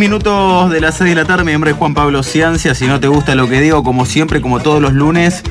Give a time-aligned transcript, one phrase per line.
[0.00, 1.44] Minutos de las seis de la tarde.
[1.44, 2.74] Mi nombre es Juan Pablo Ciancia.
[2.74, 5.42] Si no te gusta lo que digo, como siempre, como todos los lunes,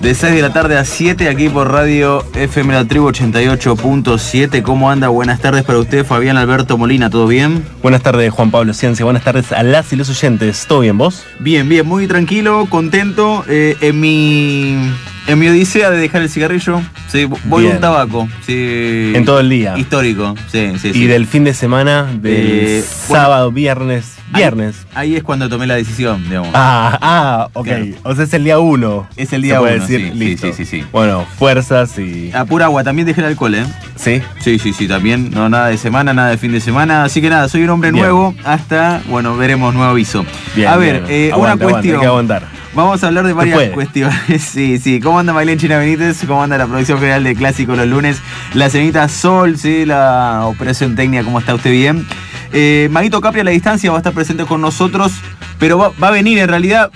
[0.00, 4.60] de 6 de la tarde a 7 aquí por Radio FM La Tribu 88.7.
[4.62, 5.06] ¿Cómo anda?
[5.06, 7.10] Buenas tardes para usted, Fabián Alberto Molina.
[7.10, 7.64] ¿Todo bien?
[7.80, 9.04] Buenas tardes, Juan Pablo Ciencia.
[9.04, 10.66] Buenas tardes a las y los oyentes.
[10.66, 11.22] ¿Todo bien, vos?
[11.38, 11.86] Bien, bien.
[11.86, 13.44] Muy tranquilo, contento.
[13.48, 14.90] Eh, en mi
[15.28, 18.28] en mi odisea de dejar el cigarrillo, sí, voy un tabaco.
[18.44, 19.76] Sí, en todo el día.
[19.76, 20.90] Histórico, sí, sí.
[20.94, 24.86] Y del fin de semana, del eh, sábado, viernes, viernes.
[24.94, 26.50] Ahí, es cuando tomé la decisión, digamos.
[26.54, 27.68] Ah, ah, ok.
[28.02, 29.06] O sea, es el día uno.
[29.16, 30.46] Es el día uno, sí, Listo.
[30.48, 32.30] sí, sí, sí, Bueno, fuerzas y...
[32.32, 33.66] A pura agua, también dejé el alcohol, ¿eh?
[33.96, 34.22] Sí.
[34.40, 35.30] Sí, sí, sí, también.
[35.30, 37.04] No, nada de semana, nada de fin de semana.
[37.04, 40.24] Así que nada, soy un hombre nuevo hasta, bueno, veremos nuevo aviso.
[40.56, 41.96] Bien, a ver, eh, una cuestión.
[41.96, 42.61] hay que aguantar.
[42.74, 44.16] Vamos a hablar de varias cuestiones.
[44.42, 45.00] Sí, sí.
[45.00, 46.24] ¿Cómo anda Mailén China Benítez?
[46.26, 48.20] ¿Cómo anda la producción general de Clásico los lunes?
[48.54, 52.06] La señorita Sol, sí, la operación técnica, ¿cómo está usted bien?
[52.52, 55.12] Eh, Maguito Capri a la distancia va a estar presente con nosotros,
[55.58, 56.90] pero va, a venir en realidad.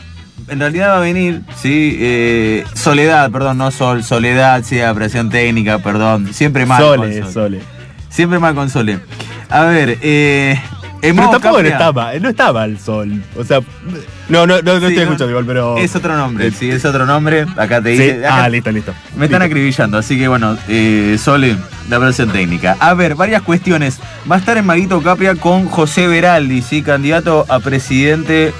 [0.48, 5.78] En realidad va a venir, sí, eh, Soledad, perdón, no Sol, Soledad, sí, operación técnica,
[5.78, 6.32] perdón.
[6.32, 6.80] Siempre mal.
[6.80, 7.60] Sole, Sole.
[8.08, 9.00] Siempre mal con Sole.
[9.48, 10.60] A ver, eh,
[11.14, 13.22] pero tampoco no estaba, no estaba el sol.
[13.36, 13.60] O sea,
[14.28, 15.76] no, no, no, estoy escuchando igual, pero.
[15.76, 17.46] Es otro nombre, sí, es otro nombre.
[17.56, 18.22] Acá te dice.
[18.28, 18.94] ah, listo, listo.
[19.16, 21.56] Me están acribillando, así que bueno, eh, Sole,
[21.88, 22.76] la versión técnica.
[22.80, 24.00] A ver, varias cuestiones.
[24.30, 26.82] Va a estar en Maguito Capria con José Veraldi, ¿sí?
[26.82, 28.52] Candidato a presidente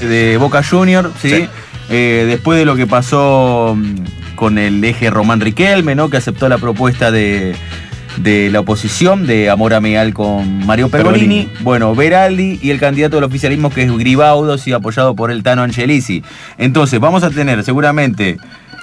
[0.00, 1.48] de Boca Junior, ¿sí?
[1.88, 6.10] Eh, después de lo que pasó mm, con el eje Román Riquelme, ¿no?
[6.10, 7.54] Que aceptó la propuesta de
[8.18, 13.24] de la oposición, de Amor Amigal con Mario Pergolini, bueno, Veraldi y el candidato del
[13.24, 16.22] oficialismo que es Gribaudo, y apoyado por el Tano Angelisi.
[16.58, 18.38] Entonces, vamos a tener seguramente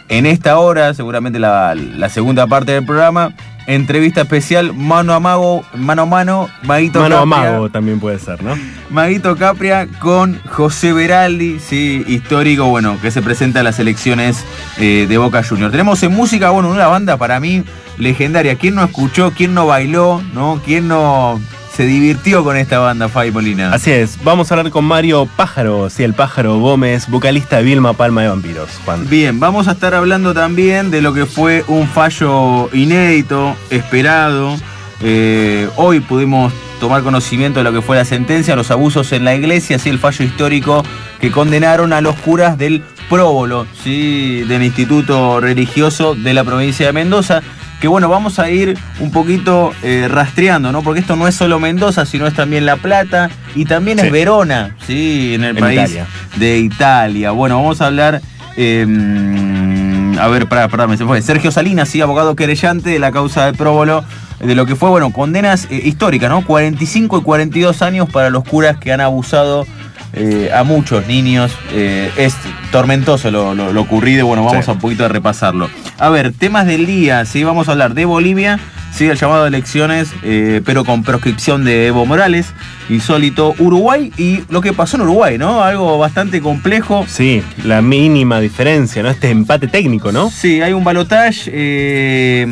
[0.09, 1.75] en esta hora, seguramente la,
[2.09, 3.33] segunda parte del programa,
[3.67, 8.43] entrevista especial mano a mano, mano a mano, Maguito Mano a mago también puede ser,
[8.43, 8.57] ¿no?
[8.89, 14.43] Maguito Capria con José Veraldi, sí, histórico, bueno, que se presenta a las elecciones
[14.77, 15.71] eh, de Boca Junior.
[15.71, 17.63] Tenemos en música, bueno, una banda para mí
[17.97, 18.55] legendaria.
[18.55, 19.31] ¿Quién no escuchó?
[19.35, 20.21] ¿Quién no bailó?
[20.33, 20.61] ¿No?
[20.63, 21.39] ¿Quién no
[21.75, 23.73] se divirtió con esta banda, Fay Molina?
[23.73, 24.19] Así es.
[24.23, 28.27] Vamos a hablar con Mario Pájaro, sí, el Pájaro Gómez, vocalista de Vilma Palma de
[28.27, 28.69] Vampiros.
[29.09, 34.55] Bien, vamos a estar hablando también de lo que fue un fallo inédito, esperado.
[35.01, 39.33] Eh, hoy pudimos tomar conocimiento de lo que fue la sentencia, los abusos en la
[39.33, 40.83] iglesia, así el fallo histórico
[41.19, 44.43] que condenaron a los curas del próbolo, ¿sí?
[44.47, 47.41] del Instituto Religioso de la provincia de Mendoza
[47.83, 50.83] que bueno, vamos a ir un poquito eh, rastreando, ¿no?
[50.83, 54.77] Porque esto no es solo Mendoza, sino es también La Plata y también es Verona,
[54.87, 55.33] ¿sí?
[55.33, 55.97] En el país
[56.37, 57.31] de Italia.
[57.31, 58.21] Bueno, vamos a hablar...
[58.55, 61.21] Em, a ver, perdón, se fue.
[61.21, 64.05] Sergio Salinas, sí, abogado querellante de la causa de Próbolo,
[64.39, 66.45] de lo que fue, bueno, condenas eh, históricas, ¿no?
[66.45, 69.67] 45 y 42 años para los curas que han abusado
[70.13, 71.51] eh, a muchos niños.
[71.71, 72.35] Eh, es
[72.71, 74.25] tormentoso lo, ocurrido.
[74.27, 75.69] Bueno, vamos a un poquito a repasarlo.
[75.97, 77.43] A ver, temas del día, ¿sí?
[77.43, 78.59] Vamos a hablar de Bolivia,
[78.93, 82.53] sigue el llamado a elecciones, eh, pero con proscripción de Evo Morales,
[82.89, 85.63] insólito Uruguay y lo que pasó en Uruguay, ¿no?
[85.63, 87.05] Algo bastante complejo.
[87.07, 89.09] Sí, la mínima diferencia, ¿no?
[89.09, 90.29] Este empate técnico, ¿no?
[90.29, 92.45] Sí, hay un balotaje.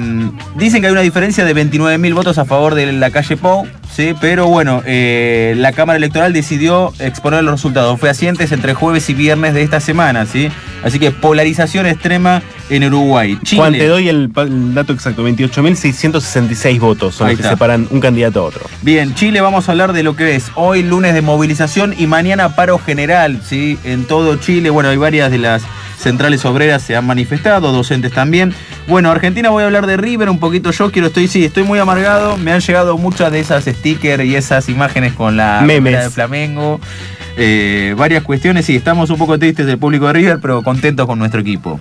[0.55, 4.15] dicen que hay una diferencia de 29.000 votos a favor de la calle Pou Sí,
[4.21, 9.53] pero bueno, eh, la Cámara Electoral decidió exponer los resultados fehacientes entre jueves y viernes
[9.53, 10.49] de esta semana, ¿sí?
[10.83, 13.37] Así que polarización extrema en Uruguay.
[13.55, 14.31] Juan, te doy el,
[14.73, 18.61] dato exacto, 28.666 votos son los que separan un candidato a otro.
[18.81, 22.55] Bien, Chile vamos a hablar de lo que es hoy lunes de movilización y mañana
[22.55, 23.77] paro general, ¿sí?
[23.83, 25.63] En todo Chile, bueno, hay varias de las
[26.01, 28.53] centrales obreras se han manifestado, docentes también.
[28.87, 31.79] Bueno, Argentina voy a hablar de River un poquito yo, quiero, estoy, sí, estoy muy
[31.79, 36.05] amargado, me han llegado muchas de esas stickers y esas imágenes con la Memes.
[36.05, 36.81] de Flamengo.
[37.37, 41.19] Eh, varias cuestiones, sí, estamos un poco tristes del público de River, pero contentos con
[41.19, 41.79] nuestro equipo.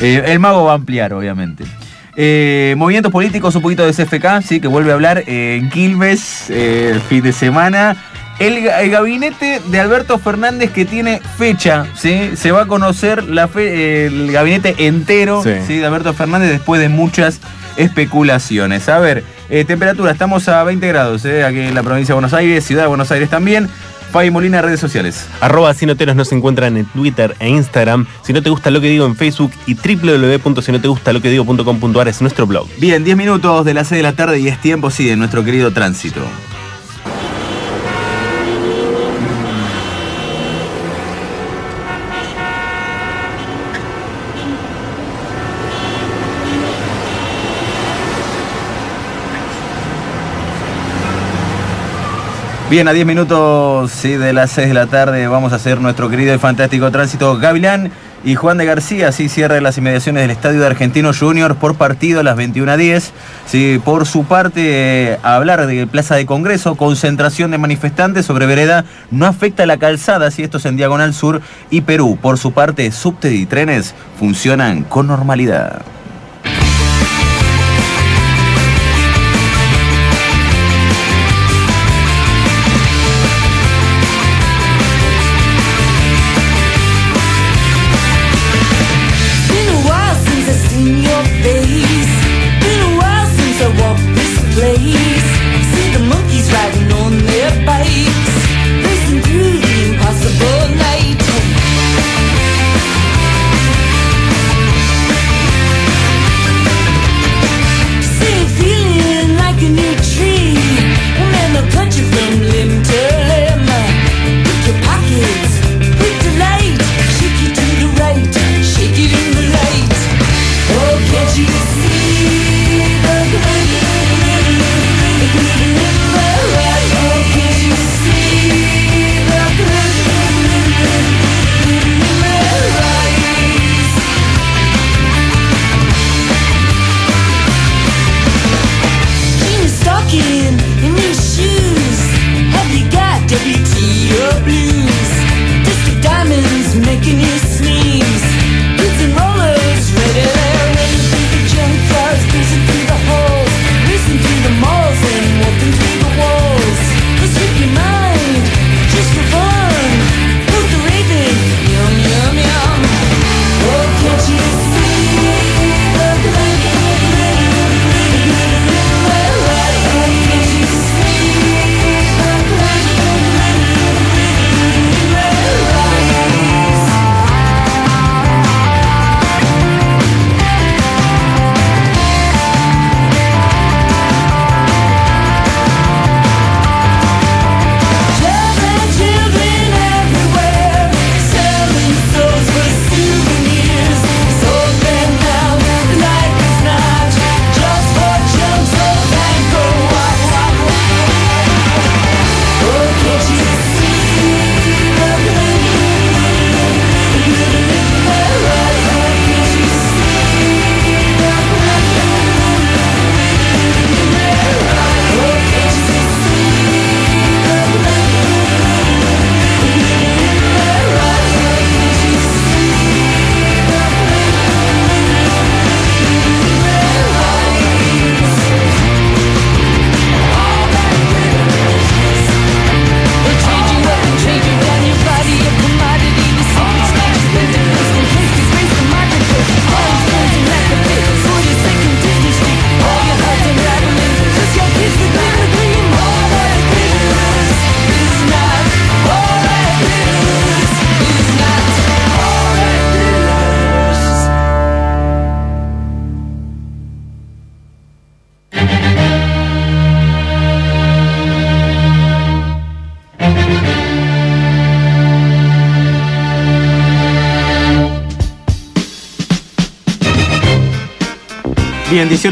[0.00, 1.64] Eh, el mago va a ampliar, obviamente.
[2.16, 7.00] Eh, movimientos políticos, un poquito de CFK, sí, que vuelve a hablar en Quilmes, el
[7.00, 7.96] fin de semana.
[8.38, 12.32] El, gabinete de Alberto Fernández que tiene fecha, ¿sí?
[12.34, 17.40] Se va a conocer la el gabinete entero de Alberto Fernández después de muchas
[17.76, 18.88] especulaciones.
[18.88, 21.44] A ver, eh, temperatura, estamos a 20 grados ¿eh?
[21.44, 23.68] aquí en la provincia de Buenos Aires, ciudad de Buenos Aires también.
[24.14, 25.26] Fay Molina, redes sociales.
[25.40, 28.06] Arroba Sinoteros nos encuentran en Twitter e Instagram.
[28.22, 32.68] Si no te gusta lo que digo en Facebook y www.sinotegustaloquedigo.com.ar es nuestro blog.
[32.78, 35.42] Bien, 10 minutos de las 6 de la tarde y es tiempo, sí, de nuestro
[35.42, 36.20] querido tránsito.
[52.74, 56.10] Bien, a 10 minutos sí, de las 6 de la tarde vamos a hacer nuestro
[56.10, 57.92] querido y fantástico tránsito Gavilán
[58.24, 62.18] y Juan de García, sí cierra las inmediaciones del estadio de Argentinos Juniors por partido
[62.18, 63.12] a las 21.10.
[63.46, 69.26] Sí, por su parte, hablar de Plaza de Congreso, concentración de manifestantes sobre vereda no
[69.26, 72.18] afecta la calzada, si esto es en Diagonal Sur y Perú.
[72.20, 75.82] Por su parte, subte y trenes funcionan con normalidad.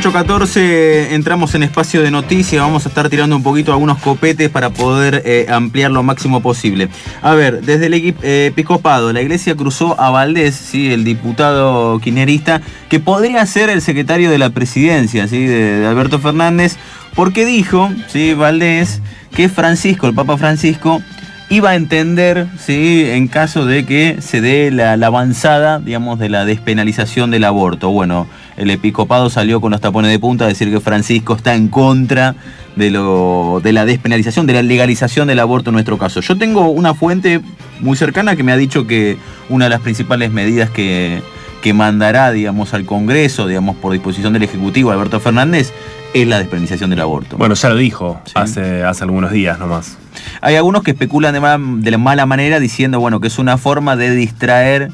[0.02, 4.48] Bien, 18-14 entramos en espacio de noticias, vamos a estar tirando un poquito algunos copetes
[4.50, 6.88] para poder eh, ampliar lo máximo posible.
[7.22, 10.92] A ver, desde el eh, episcopado, la iglesia cruzó a Valdés, ¿sí?
[10.92, 15.46] el diputado quinerista, que podría ser el secretario de la presidencia ¿sí?
[15.46, 16.76] de, Alberto Fernández,
[17.14, 18.34] porque dijo, ¿sí?
[18.34, 19.00] Valdés,
[19.34, 21.00] que Francisco, el Papa Francisco,
[21.48, 23.04] iba a entender, ¿sí?
[23.06, 27.90] en caso de que se dé la, la avanzada, digamos, de la despenalización del aborto.
[27.90, 28.26] Bueno,
[28.62, 32.34] el episcopado salió con los tapones de punta a decir que Francisco está en contra
[32.76, 36.20] de, lo, de la despenalización, de la legalización del aborto en nuestro caso.
[36.20, 37.40] Yo tengo una fuente
[37.80, 39.16] muy cercana que me ha dicho que
[39.48, 41.22] una de las principales medidas que,
[41.60, 45.72] que mandará, digamos, al Congreso, digamos, por disposición del Ejecutivo, Alberto Fernández,
[46.14, 47.38] es la despenalización del aborto.
[47.38, 49.96] Bueno, ya lo dijo hace, hace algunos días nomás.
[50.40, 51.40] Hay algunos que especulan de,
[51.82, 54.90] de la mala manera diciendo, bueno, que es una forma de distraer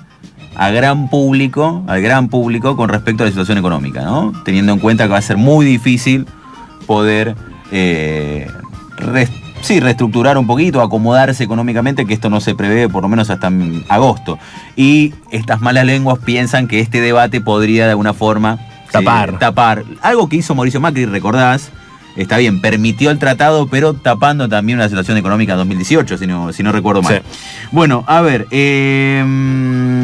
[0.58, 4.32] a gran público, al gran público con respecto a la situación económica, ¿no?
[4.44, 6.26] Teniendo en cuenta que va a ser muy difícil
[6.86, 7.36] poder
[7.70, 8.50] eh,
[8.98, 13.52] reestructurar un poquito, acomodarse económicamente, que esto no se prevé por lo menos hasta
[13.88, 14.36] agosto.
[14.74, 18.58] Y estas malas lenguas piensan que este debate podría de alguna forma
[18.90, 19.38] tapar.
[19.38, 19.84] tapar.
[20.02, 21.70] Algo que hizo Mauricio Macri, recordás,
[22.18, 26.52] está bien, permitió el tratado, pero tapando también una situación económica en 2018, si no,
[26.52, 27.22] si no recuerdo mal.
[27.70, 29.24] Bueno, a ver, eh,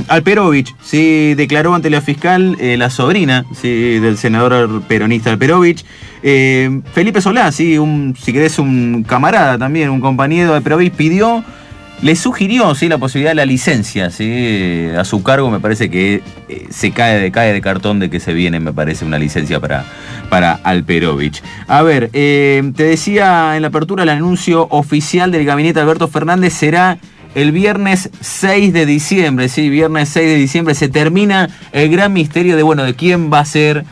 [0.08, 5.84] Alperovich, sí, declaró ante la fiscal eh, la sobrina sí, del senador peronista Alperovich.
[6.22, 11.44] Eh, Felipe Solá, sí, un, si querés, un camarada también, un compañero de Alperovich, pidió
[12.02, 12.88] le sugirió ¿sí?
[12.88, 14.88] la posibilidad de la licencia ¿sí?
[14.96, 15.50] a su cargo.
[15.50, 18.72] Me parece que eh, se cae de, cae de cartón de que se viene, me
[18.72, 19.84] parece, una licencia para,
[20.28, 21.42] para Alperovich.
[21.66, 26.52] A ver, eh, te decía en la apertura, el anuncio oficial del gabinete Alberto Fernández
[26.52, 26.98] será
[27.34, 29.48] el viernes 6 de diciembre.
[29.48, 33.40] Sí, viernes 6 de diciembre se termina el gran misterio de, bueno, de quién va
[33.40, 33.84] a ser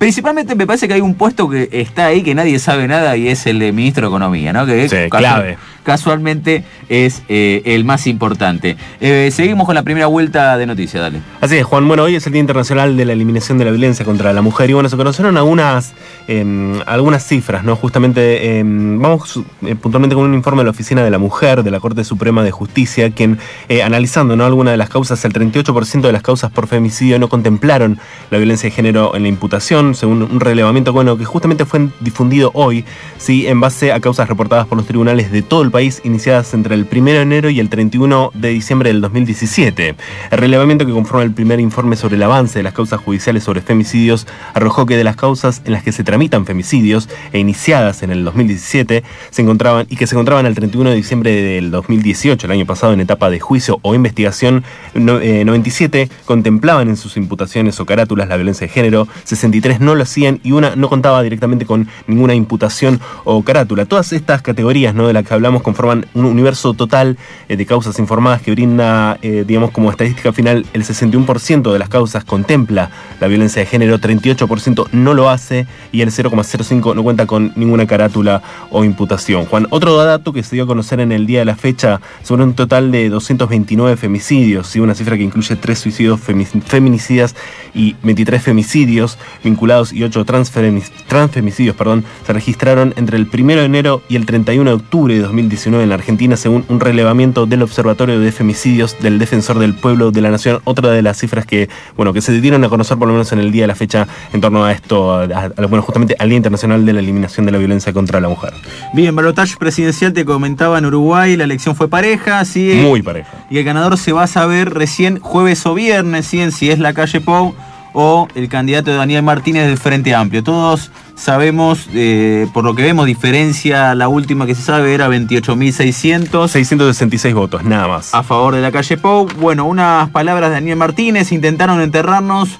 [0.00, 3.28] Principalmente me parece que hay un puesto que está ahí que nadie sabe nada y
[3.28, 4.64] es el de ministro de Economía, ¿no?
[4.64, 8.76] Que sí, clave casualmente es eh, el más importante.
[9.00, 11.20] Eh, seguimos con la primera vuelta de noticias, dale.
[11.40, 11.86] Así es, Juan.
[11.88, 14.70] Bueno, hoy es el Día Internacional de la Eliminación de la Violencia contra la Mujer
[14.70, 15.92] y bueno, se conocieron algunas,
[16.28, 17.76] em, algunas cifras, ¿no?
[17.76, 21.70] Justamente, em, vamos eh, puntualmente con un informe de la Oficina de la Mujer de
[21.70, 23.38] la Corte Suprema de Justicia, quien
[23.84, 24.44] analizando ¿no?
[24.44, 27.98] algunas de las causas, el 38% de las causas por femicidio no contemplaron
[28.30, 32.50] la violencia de género en la imputación, según un relevamiento bueno que justamente fue difundido
[32.54, 32.84] hoy,
[33.18, 33.46] ¿sí?
[33.46, 36.86] en base a causas reportadas por los tribunales de todo el país iniciadas entre el
[36.90, 39.94] 1 de enero y el 31 de diciembre del 2017.
[40.30, 43.60] El relevamiento que conforma el primer informe sobre el avance de las causas judiciales sobre
[43.60, 48.10] femicidios arrojó que de las causas en las que se tramitan femicidios e iniciadas en
[48.10, 52.52] el 2017 se encontraban y que se encontraban el 31 de diciembre del 2018, el
[52.52, 57.86] año pasado, en etapa de juicio o investigación, 97 eh, contemplaban en sus imputaciones o
[57.86, 61.88] carátulas la violencia de género, 63 no lo hacían y una no contaba directamente con
[62.06, 63.86] ninguna imputación o carátula.
[63.86, 65.06] Todas estas categorías ¿no?
[65.06, 67.16] de las que hablamos conforman un universo total
[67.48, 71.88] eh, de causas informadas que brinda, eh, digamos, como estadística final, el 61% de las
[71.88, 77.26] causas contempla la violencia de género, 38% no lo hace y el 0,05% no cuenta
[77.26, 79.46] con ninguna carátula o imputación.
[79.46, 82.44] Juan, otro dato que se dio a conocer en el día de la fecha sobre
[82.44, 87.34] un total de 229 femicidios, una cifra que incluye 3 suicidios feminicidas
[87.74, 94.02] y 23 femicidios vinculados y 8 transfemicidios perdón, se registraron entre el 1 de enero
[94.08, 98.18] y el 31 de octubre de 2019 en la Argentina, según un relevamiento del Observatorio
[98.18, 100.60] de Femicidios del Defensor del Pueblo de la Nación.
[100.64, 103.38] Otra de las cifras que, bueno, que se dieron a conocer por lo menos en
[103.38, 105.28] el día de la fecha en torno a esto,
[105.68, 108.52] bueno, justamente al Día Internacional de la Eliminación de la Violencia contra la Mujer.
[108.92, 112.80] Bien, balotaje presidencial te comentaba en Uruguay, la elección fue pareja, sí.
[112.82, 113.46] Muy pareja.
[113.50, 116.40] Y el ganador se va a saber recién jueves o viernes, ¿sí?
[116.50, 117.54] si es la calle Pou
[117.92, 120.42] o el candidato de Daniel Martínez del Frente Amplio.
[120.42, 126.48] Todos sabemos, eh, por lo que vemos, diferencia, la última que se sabe era 28.600.
[126.48, 128.14] 666 votos, nada más.
[128.14, 129.28] A favor de la calle Pou.
[129.38, 132.58] Bueno, unas palabras de Daniel Martínez, intentaron enterrarnos.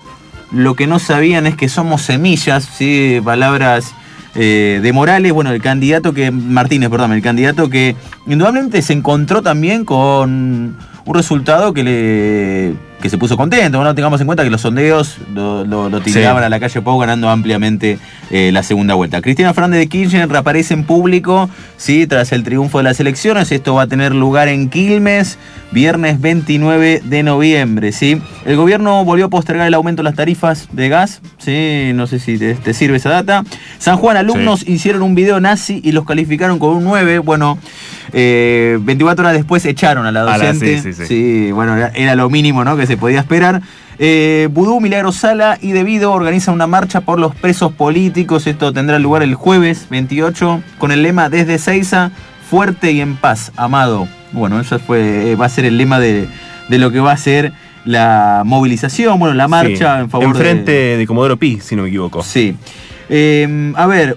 [0.52, 3.20] Lo que no sabían es que somos semillas, ¿sí?
[3.24, 3.94] palabras
[4.34, 7.94] eh, de Morales, bueno, el candidato que, Martínez, perdón, el candidato que
[8.26, 13.82] indudablemente se encontró también con un resultado que le que se puso contento.
[13.82, 17.28] No tengamos en cuenta que los sondeos lo, lo, tiraban a la calle Pau ganando
[17.28, 17.98] ampliamente
[18.30, 19.22] eh, la segunda vuelta.
[19.22, 22.06] Cristina Fernández de Kirchner reaparece en público ¿sí?
[22.06, 23.50] tras el triunfo de las elecciones.
[23.52, 25.38] Esto va a tener lugar en Quilmes,
[25.72, 27.92] viernes 29 de noviembre.
[27.92, 28.20] ¿sí?
[28.44, 31.20] El gobierno volvió a postergar el aumento de las tarifas de gas.
[31.38, 31.92] ¿sí?
[31.94, 33.44] No sé si te, sirve esa data.
[33.78, 37.20] San Juan, alumnos hicieron un video nazi y los calificaron con un 9.
[37.20, 37.58] Bueno,
[38.12, 40.80] 24 eh, horas después echaron a la docente.
[40.82, 42.76] sí, sí, bueno, era, lo mínimo ¿no?
[42.76, 43.62] que se podía esperar.
[44.02, 48.46] Eh, Vudú, Milagro Sala y Debido organizan una marcha por los presos políticos.
[48.46, 52.10] Esto tendrá lugar el jueves 28 con el lema Desde Seiza,
[52.48, 54.08] fuerte y en paz, amado.
[54.32, 56.28] Bueno, eso fue, eh, va a ser el lema de,
[56.68, 57.52] lo que va a ser
[57.84, 61.06] la movilización, bueno, la marcha en favor en frente de...
[61.06, 62.22] Comodoro Pi, si no me equivoco.
[62.22, 62.54] Sí.
[63.08, 64.16] Eh, a ver,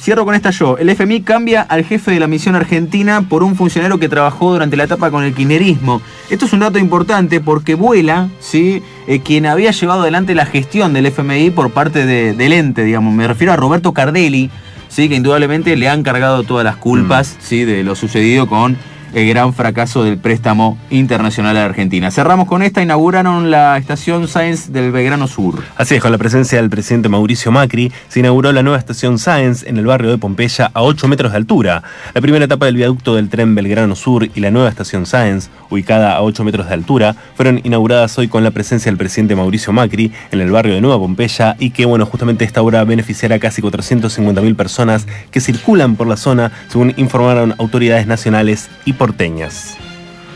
[0.00, 0.78] Cierro con esta yo.
[0.78, 4.74] El FMI cambia al jefe de la misión argentina por un funcionario que trabajó durante
[4.74, 6.00] la etapa con el kinerismo.
[6.30, 8.82] Esto es un dato importante porque vuela, ¿sí?
[9.06, 13.12] Eh, quien había llevado adelante la gestión del FMI por parte del ente, digamos.
[13.12, 14.48] Me refiero a Roberto Cardelli,
[14.88, 15.10] ¿sí?
[15.10, 17.42] que indudablemente le han cargado todas las culpas mm.
[17.42, 17.64] ¿sí?
[17.64, 18.78] de lo sucedido con
[19.14, 22.10] el gran fracaso del préstamo internacional a Argentina.
[22.10, 25.62] Cerramos con esta, inauguraron la estación Science del Belgrano Sur.
[25.76, 29.68] Así es, con la presencia del presidente Mauricio Macri, se inauguró la nueva estación Science
[29.68, 31.82] en el barrio de Pompeya a 8 metros de altura.
[32.14, 36.16] La primera etapa del viaducto del tren Belgrano Sur y la nueva estación Science, ubicada
[36.16, 40.12] a 8 metros de altura, fueron inauguradas hoy con la presencia del presidente Mauricio Macri
[40.30, 43.62] en el barrio de Nueva Pompeya y que, bueno, justamente esta obra beneficiará a casi
[43.62, 49.78] 450.000 personas que circulan por la zona, según informaron autoridades nacionales y porteñas.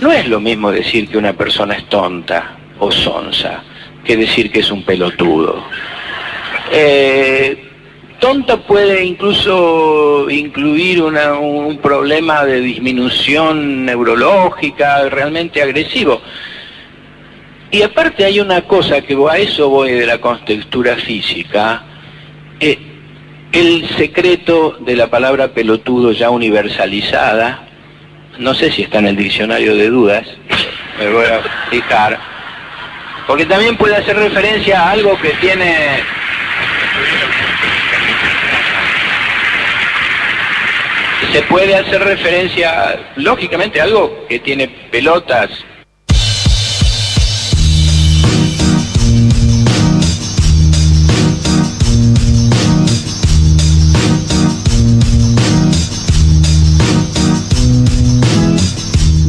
[0.00, 3.62] No es lo mismo decir que una persona es tonta o sonsa
[4.02, 5.62] que decir que es un pelotudo.
[6.72, 7.62] Eh,
[8.18, 16.22] tonta puede incluso incluir un problema de disminución neurológica realmente agresivo.
[17.70, 21.82] Y aparte hay una cosa que a eso voy de la contextura física,
[22.60, 22.78] eh,
[23.52, 27.64] el secreto de la palabra pelotudo ya universalizada,
[28.38, 30.26] no sé si está en el diccionario de dudas,
[30.98, 32.18] me voy a fijar,
[33.26, 36.02] porque también puede hacer referencia a algo que tiene
[41.34, 45.50] se puede hacer referencia, lógicamente, a algo que tiene pelotas.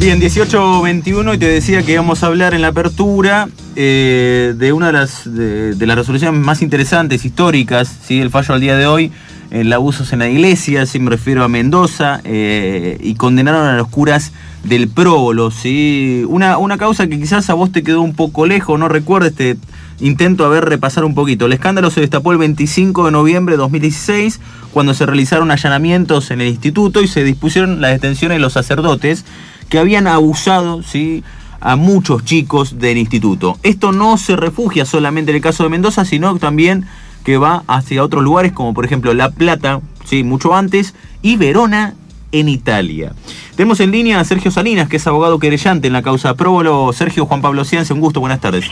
[0.06, 4.86] Bien, 18.21 y te decía que íbamos a hablar en la apertura eh, de una
[4.86, 8.20] de las, de, las resoluciones más interesantes, históricas, ¿sí?
[8.20, 9.10] el fallo al día de hoy,
[9.50, 13.88] el abusos en la iglesia, si me refiero a Mendoza, eh, y condenaron a los
[13.88, 14.30] curas
[14.62, 16.24] del próbolo, ¿sí?
[16.28, 19.56] Una, una causa que quizás a vos te quedó un poco lejos, no recuerdo este
[19.98, 21.46] intento a ver repasar un poquito.
[21.46, 24.38] El escándalo se destapó el 25 de noviembre de 2016,
[24.72, 29.24] cuando se realizaron allanamientos en el instituto y se dispusieron las detenciones de los sacerdotes
[29.68, 31.22] que habían abusado, ¿sí?
[31.60, 33.58] a muchos chicos del instituto.
[33.62, 36.86] Esto no se refugia solamente en el caso de Mendoza, sino también
[37.24, 40.22] que va hacia otros lugares como por ejemplo La Plata, ¿sí?
[40.22, 41.94] mucho antes, y Verona
[42.32, 43.12] en Italia.
[43.56, 46.92] Tenemos en línea a Sergio Salinas, que es abogado querellante en la causa Próbolo.
[46.92, 48.66] Sergio Juan Pablo Cianza, un gusto, buenas tardes.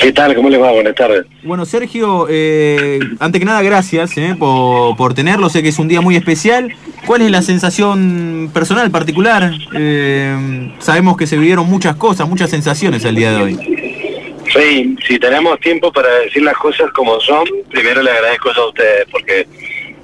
[0.00, 0.34] ¿Qué tal?
[0.34, 0.70] ¿Cómo les va?
[0.70, 1.26] Buenas tardes.
[1.42, 5.48] Bueno, Sergio, eh, antes que nada, gracias eh, por, tenerlo.
[5.48, 6.72] Sé que es un día muy especial.
[7.06, 9.50] ¿Cuál es la sensación personal, particular?
[9.74, 13.58] Eh, sabemos que se vivieron muchas cosas, muchas sensaciones el día de hoy.
[14.52, 19.06] Sí, si tenemos tiempo para decir las cosas como son, primero le agradezco a ustedes,
[19.10, 19.46] porque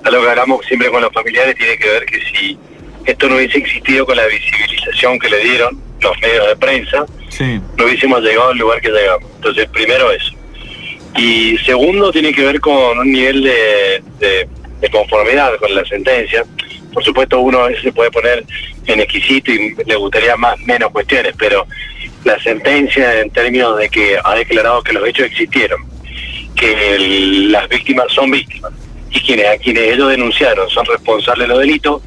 [0.03, 2.59] a lo que hablamos siempre con los familiares tiene que ver que si
[3.07, 7.07] esto no hubiese existido con la visibilización que le dieron los medios de prensa,
[7.77, 9.31] no hubiésemos llegado al lugar que llegamos.
[9.37, 10.33] Entonces, primero eso.
[11.17, 14.03] Y segundo, tiene que ver con un nivel de,
[14.81, 16.45] de conformidad con la sentencia.
[16.95, 18.45] Por supuesto, uno se puede poner
[18.87, 21.67] en exquisito y le gustaría más menos cuestiones, pero
[22.25, 25.85] la sentencia en términos de que ha declarado que los hechos existieron,
[26.55, 28.73] que las víctimas son víctimas
[29.11, 32.03] y quienes a quienes ellos denunciaron son responsables de los delitos,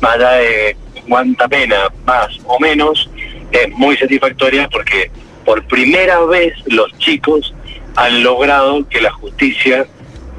[0.00, 0.76] más allá de
[1.08, 3.08] cuánta pena, más o menos,
[3.52, 5.10] es muy satisfactoria porque
[5.44, 7.54] por primera vez los chicos
[7.96, 9.86] han logrado que la justicia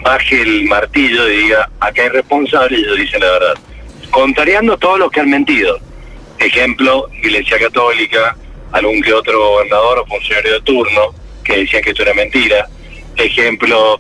[0.04, 3.56] baje el martillo y diga, acá hay responsables y ellos dicen la verdad.
[4.16, 5.78] Contrariando todos los que han mentido.
[6.40, 8.34] Ejemplo, Iglesia Católica,
[8.72, 12.66] algún que otro gobernador o funcionario de turno que decían que esto era mentira.
[13.18, 14.00] Ejemplo,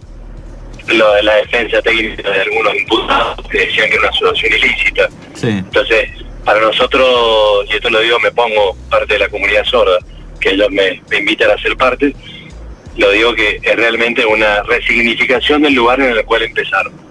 [0.87, 5.09] lo de la defensa técnica de algunos imputados que decían que era una asociación ilícita.
[5.43, 6.09] Entonces,
[6.45, 9.97] para nosotros, y esto lo digo, me pongo parte de la comunidad sorda,
[10.39, 12.15] que ellos me, invitan a ser parte,
[12.95, 17.04] lo digo que es realmente una resignificación del lugar en el cual empezaron.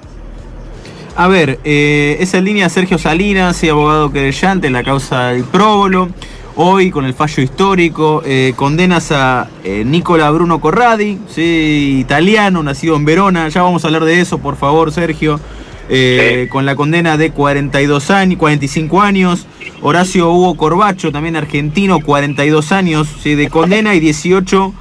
[1.17, 6.09] A ver, eh, esa línea Sergio Salinas, y abogado querellante en la causa del próbolo.
[6.57, 11.99] Hoy, con el fallo histórico, eh, condenas a eh, Nicola Bruno Corradi, ¿sí?
[12.01, 13.49] italiano, nacido en Verona.
[13.49, 15.39] Ya vamos a hablar de eso, por favor, Sergio.
[15.89, 19.47] Eh, con la condena de 42 años, 45 años.
[19.83, 23.35] Horacio Hugo Corbacho, también argentino, 42 años ¿sí?
[23.35, 24.73] de condena y 18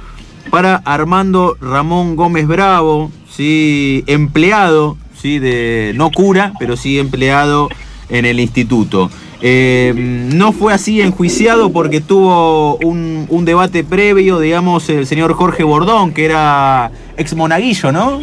[0.50, 4.02] para Armando Ramón Gómez Bravo, ¿sí?
[4.06, 5.38] empleado, ¿sí?
[5.38, 7.70] de, no cura, pero sí empleado
[8.10, 9.10] en el instituto.
[9.40, 16.12] Eh, no fue así enjuiciado porque tuvo un, debate previo, digamos, el señor Jorge Bordón,
[16.12, 18.22] que era ex monaguillo, ¿no?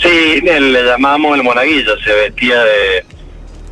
[0.00, 2.62] Sí, le llamamos el monaguillo, se vestía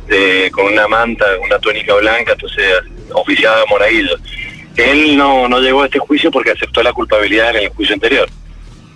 [0.09, 2.65] de, con una manta, una túnica blanca, entonces
[3.13, 4.17] oficiaba de monaguillo.
[4.75, 8.27] Él no, no llegó a este juicio porque aceptó la culpabilidad en el juicio anterior.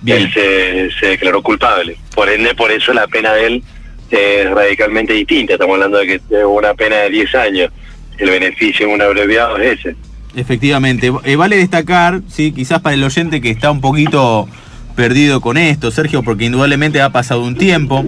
[0.05, 1.97] Él se, se declaró culpable.
[2.15, 3.63] Por ende, por eso la pena de él
[4.11, 5.53] es radicalmente distinta.
[5.53, 7.71] Estamos hablando de que tengo una pena de 10 años.
[8.17, 9.95] El beneficio en un abreviado es ese.
[10.35, 11.11] Efectivamente.
[11.23, 14.47] Eh, vale destacar, sí, quizás para el oyente que está un poquito
[14.95, 18.05] perdido con esto, Sergio, porque indudablemente ha pasado un tiempo,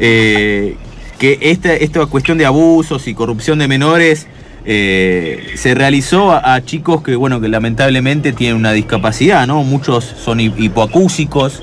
[0.00, 0.74] eh,
[1.18, 4.26] que esta, esta cuestión de abusos y corrupción de menores
[4.70, 9.62] eh, se realizó a, chicos que, bueno, que lamentablemente tienen una discapacidad, ¿no?
[9.64, 11.62] Muchos son hipoacúsicos,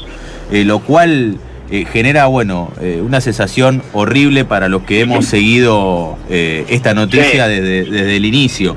[0.52, 1.38] lo cual
[1.70, 7.48] eh, genera, bueno, eh, una sensación horrible para los que hemos seguido eh, esta noticia
[7.48, 8.76] desde, el inicio.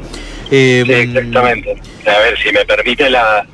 [0.50, 1.72] sí, exactamente.
[2.06, 3.46] A ver, si me permite la,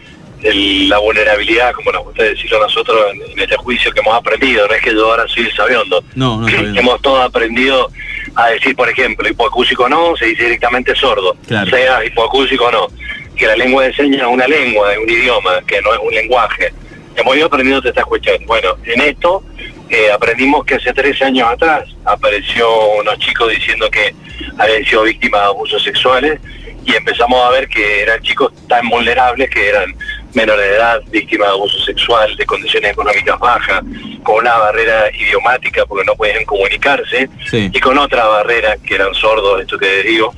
[0.43, 4.67] el- la vulnerabilidad, como nos gusta decirlo nosotros en, en este juicio que hemos aprendido,
[4.67, 6.77] no es que yo ahora soy el sabiondo, No, no, bien.
[6.77, 7.91] hemos todos aprendido
[8.37, 11.71] a decir, por ejemplo, hipoacúsico no, se dice directamente sordo, Claro.
[11.71, 12.89] sea hipoacúsico no,
[13.37, 16.15] que la lengua de señas es una lengua, es un idioma, que no es un
[16.15, 16.73] lenguaje.
[17.17, 18.47] Hemos ido aprendiendo todas estas cuestiones.
[18.47, 19.45] Bueno, en esto
[19.89, 22.69] eh, aprendimos que hace tres años atrás apareció
[23.01, 24.15] unos chicos diciendo que
[24.59, 26.41] habían sido víctimas de abusos sexuales
[26.85, 29.95] y empezamos a ver que eran chicos tan vulnerables que eran
[30.35, 33.83] menores de edad, víctimas de abuso sexual, de condiciones económicas bajas,
[34.23, 37.71] con una barrera idiomática porque no podían comunicarse, Sí.
[37.73, 40.35] y con otra barrera, que eran sordos, esto que les digo,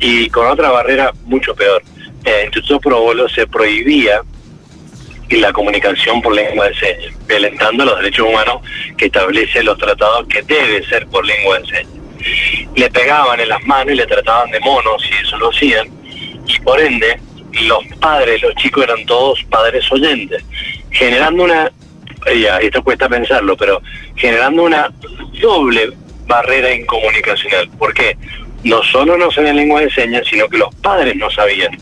[0.00, 1.82] y con otra barrera mucho peor.
[2.24, 4.22] En el Instituto Probolo se prohibía
[5.30, 8.62] la comunicación por lengua de señas, violentando los derechos humanos
[8.96, 11.92] que establecen los tratados que debe ser por lengua de señas.
[12.74, 15.86] Le pegaban en las manos y le trataban de monos y eso lo hacían,
[16.46, 17.20] y por ende
[17.52, 20.44] los padres, los chicos eran todos padres oyentes,
[20.90, 21.70] generando una,
[22.40, 23.80] ya, esto cuesta pensarlo, pero
[24.16, 24.90] generando una
[25.40, 25.92] doble
[26.26, 27.68] barrera incomunicacional.
[27.78, 28.16] ¿Por qué?
[28.64, 31.76] No solo no sabían lengua de señas, sino que los padres no sabían.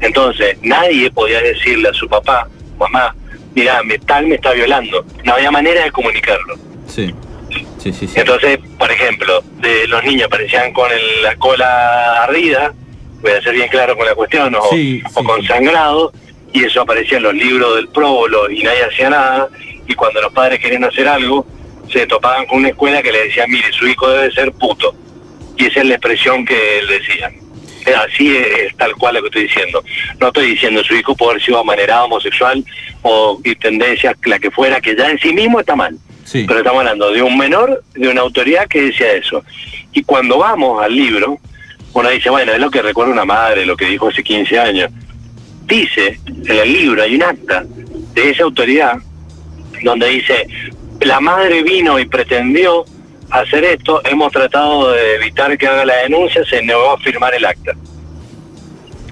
[0.00, 3.14] Entonces, nadie podía decirle a su papá, mamá,
[3.54, 5.04] mira, me, tal me está violando.
[5.24, 6.56] No había manera de comunicarlo.
[6.86, 7.14] Sí.
[7.78, 8.12] Sí, sí, sí.
[8.16, 12.74] Entonces, por ejemplo, de los niños aparecían con el- la cola ardida,
[13.20, 15.26] voy a ser bien claro con la cuestión, o, Sí, o sí.
[15.26, 16.12] con sangrado,
[16.52, 19.48] y eso aparecía en los libros del próbolo y nadie hacía nada,
[19.86, 21.46] y cuando los padres querían hacer algo,
[21.92, 24.94] se topaban con una escuela que le decía, mire, su hijo debe ser puto.
[25.56, 27.32] Y esa es la expresión que él decía.
[28.04, 29.82] Así es, es tal cual lo que estoy diciendo.
[30.20, 32.62] No estoy diciendo su hijo puede haber sido amanerado, homosexual
[33.00, 35.96] o y tendencia, la que fuera, que ya en sí mismo está mal.
[36.24, 36.44] Sí.
[36.46, 39.42] Pero estamos hablando de un menor, de una autoridad que decía eso.
[39.94, 41.38] Y cuando vamos al libro,
[41.92, 44.90] uno dice, bueno, es lo que recuerda una madre, lo que dijo hace 15 años.
[45.64, 47.64] Dice, en el libro hay un acta
[48.14, 48.98] de esa autoridad
[49.82, 50.46] donde dice,
[51.00, 52.84] la madre vino y pretendió
[53.30, 57.44] hacer esto, hemos tratado de evitar que haga la denuncia, se negó a firmar el
[57.44, 57.72] acta.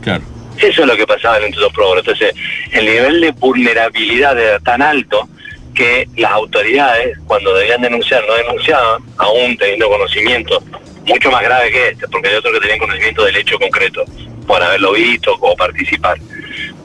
[0.01, 0.25] Claro.
[0.59, 1.99] Eso es lo que pasaba en el Instituto Pro.
[1.99, 2.33] Entonces,
[2.73, 5.29] el nivel de vulnerabilidad era tan alto
[5.75, 10.63] que las autoridades, cuando debían denunciar, no denunciaban, aún teniendo conocimiento
[11.07, 14.05] mucho más grave que este, porque hay otros que tenían conocimiento del hecho concreto,
[14.47, 16.19] por haberlo visto o participar.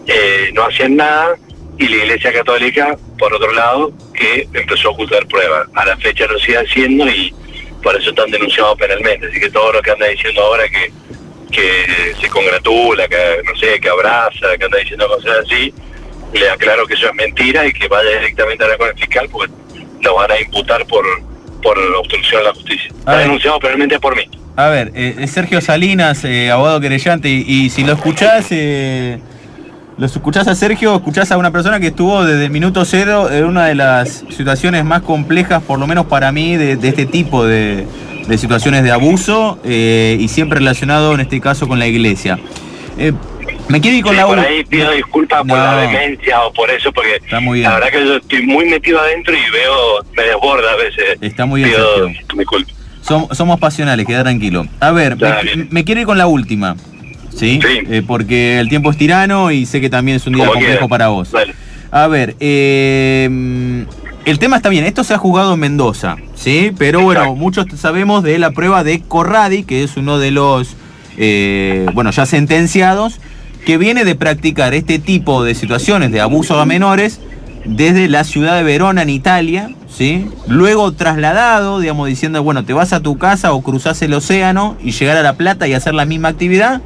[0.07, 1.35] Eh, no hacían nada
[1.77, 5.67] y la Iglesia Católica, por otro lado, que empezó a ocultar pruebas.
[5.73, 7.33] A la fecha lo sigue haciendo y
[7.81, 9.27] por eso están denunciados penalmente.
[9.27, 10.91] Así que todo lo que anda diciendo ahora que
[11.51, 15.73] que se congratula, que no sé, que abraza, que anda diciendo cosas así,
[16.33, 19.29] le aclaro que eso es mentira y que vaya directamente a hablar con el fiscal
[19.29, 19.53] porque
[20.01, 21.05] lo van a imputar por
[21.61, 22.91] por obstrucción a la justicia.
[22.91, 23.23] A Está ver.
[23.23, 24.23] denunciado penalmente por mí.
[24.55, 29.19] A ver, eh, es Sergio Salinas, eh, abogado querellante, y, y si lo escuchás, eh,
[29.97, 33.45] lo escuchás a Sergio, escuchás a una persona que estuvo desde el minuto cero en
[33.45, 37.45] una de las situaciones más complejas, por lo menos para mí, de, de este tipo
[37.45, 37.85] de,
[38.27, 42.39] de situaciones de abuso eh, y siempre relacionado en este caso con la iglesia.
[42.97, 43.13] Eh,
[43.69, 46.51] me quiero ir con Sí, la por u- ahí pido disculpas por la demencia o
[46.53, 47.69] por eso, porque Está muy bien.
[47.69, 51.17] la verdad que yo estoy muy metido adentro y veo, me desborda a veces.
[51.21, 52.09] Está muy bien, Pido.
[53.03, 54.65] Som- somos pasionales, queda tranquilo.
[54.79, 56.75] A ver, me, me quiero ir con la última.
[57.35, 57.59] ¿Sí?
[57.65, 57.79] Sí.
[57.89, 60.71] Eh, porque el tiempo es tirano y sé que también es un día Como complejo
[60.73, 60.89] quieras.
[60.89, 61.31] para vos.
[61.31, 61.53] Dale.
[61.89, 63.85] A ver, eh,
[64.25, 66.71] el tema está bien, esto se ha jugado en Mendoza, ¿sí?
[66.77, 70.75] Pero bueno, muchos sabemos de la prueba de Corradi, que es uno de los,
[71.17, 73.19] eh, bueno, ya sentenciados,
[73.65, 77.19] que viene de practicar este tipo de situaciones de abuso a menores
[77.65, 80.27] desde la ciudad de Verona en Italia, ¿sí?
[80.47, 84.91] Luego trasladado, digamos, diciendo, bueno, te vas a tu casa o cruzás el océano y
[84.91, 86.81] llegar a La Plata y hacer la misma actividad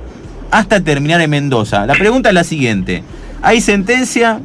[0.52, 1.86] hasta terminar en Mendoza.
[1.86, 3.04] La pregunta es la siguiente.
[3.42, 4.42] Hay sentencia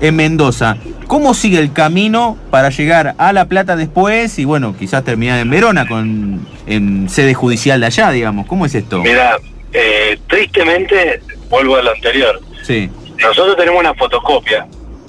[0.00, 0.76] en Mendoza.
[1.06, 5.50] ¿Cómo sigue el camino para llegar a La Plata después y bueno, quizás terminar en
[5.50, 8.46] Verona con en sede judicial de allá, digamos?
[8.46, 9.02] ¿Cómo es esto?
[9.02, 9.36] Mira,
[9.72, 11.20] eh, tristemente,
[11.52, 12.40] vuelvo a lo anterior.
[12.62, 14.66] Sí, Nosotros tenemos una fotocopia,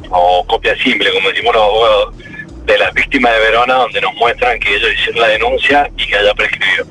[0.10, 2.16] o copia simple, como decimos los abogados,
[2.66, 6.16] de las víctimas de Verona, donde nos muestran que ellos hicieron la denuncia y que
[6.16, 6.86] haya prescribido.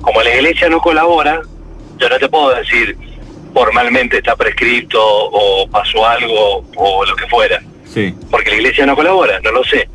[0.00, 1.42] Como la iglesia no colabora,
[1.98, 2.96] yo no te puedo decir
[3.52, 8.94] formalmente está prescrito o pasó algo o lo que fuera, sí, porque la iglesia no
[8.94, 9.88] colabora, no lo sé.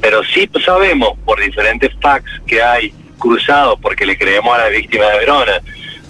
[0.00, 5.06] Pero sí sabemos por diferentes fax que hay cruzados, porque le creemos a la víctima
[5.06, 5.60] de Verona,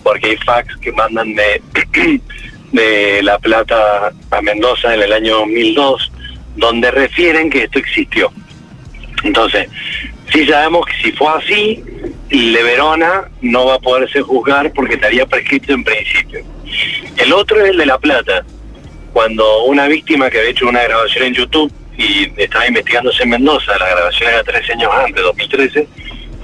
[0.03, 1.63] porque hay fax que mandan de,
[2.73, 6.13] de La Plata a Mendoza en el año 2002,
[6.57, 8.33] donde refieren que esto existió.
[9.25, 9.69] Entonces,
[10.33, 11.85] sí sabemos que si fue así,
[12.29, 16.45] de Verona no va a poderse juzgar porque estaría prescrito en principio.
[17.17, 18.45] El otro es el de La Plata.
[19.13, 23.77] cuando una víctima que había hecho una grabación en YouTube y estaba investigándose en Mendoza,
[23.79, 25.89] la grabación era 13 años antes, 2013,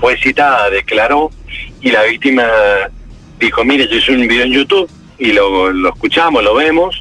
[0.01, 1.31] fue citada, declaró
[1.81, 2.43] y la víctima
[3.41, 7.01] dijo, mire, yo hice un video en YouTube y lo, lo escuchamos, lo vemos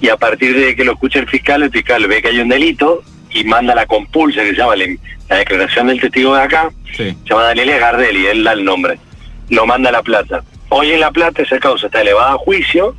[0.00, 2.48] y a partir de que lo escucha el fiscal, el fiscal ve que hay un
[2.48, 4.86] delito y manda la compulsa que se llama la,
[5.30, 7.04] la declaración del testigo de acá, Sí.
[7.22, 8.98] se llama Daniela Gardelli, él da el nombre,
[9.48, 10.42] lo manda a La Plata.
[10.68, 12.94] Hoy en La Plata esa causa está elevada a juicio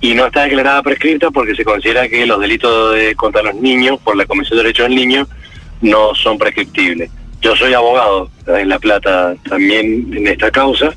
[0.00, 3.98] y no está declarada prescripta porque se considera que los delitos de, contra los niños
[4.02, 5.28] por la Comisión de Derechos del Niño
[5.80, 7.10] no son prescriptibles.
[7.40, 10.92] Yo soy abogado en La Plata también en esta causa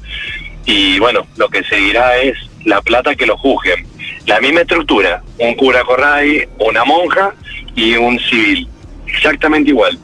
[0.66, 3.86] y bueno, lo que seguirá es La Plata que lo juzguen.
[4.26, 7.34] La misma estructura, un cura corray, una monja
[7.76, 8.68] y un civil,
[9.08, 9.98] exactamente igual.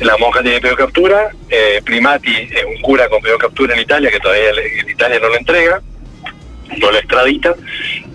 [0.00, 4.10] La monja tiene peor captura, eh, Primati es un cura con peor captura en Italia,
[4.10, 5.82] que todavía en Italia no lo entrega,
[6.78, 7.54] no lo extradita,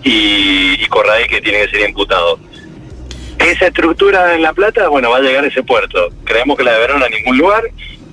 [0.02, 2.40] y, y Corray que tiene que ser imputado.
[3.38, 6.08] Esa estructura en La Plata, bueno, va a llegar a ese puerto.
[6.24, 7.62] Creemos que la de Verón a ningún lugar,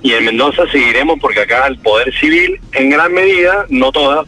[0.04, 4.24] y en Mendoza seguiremos porque acá el poder civil, en gran medida, no toda,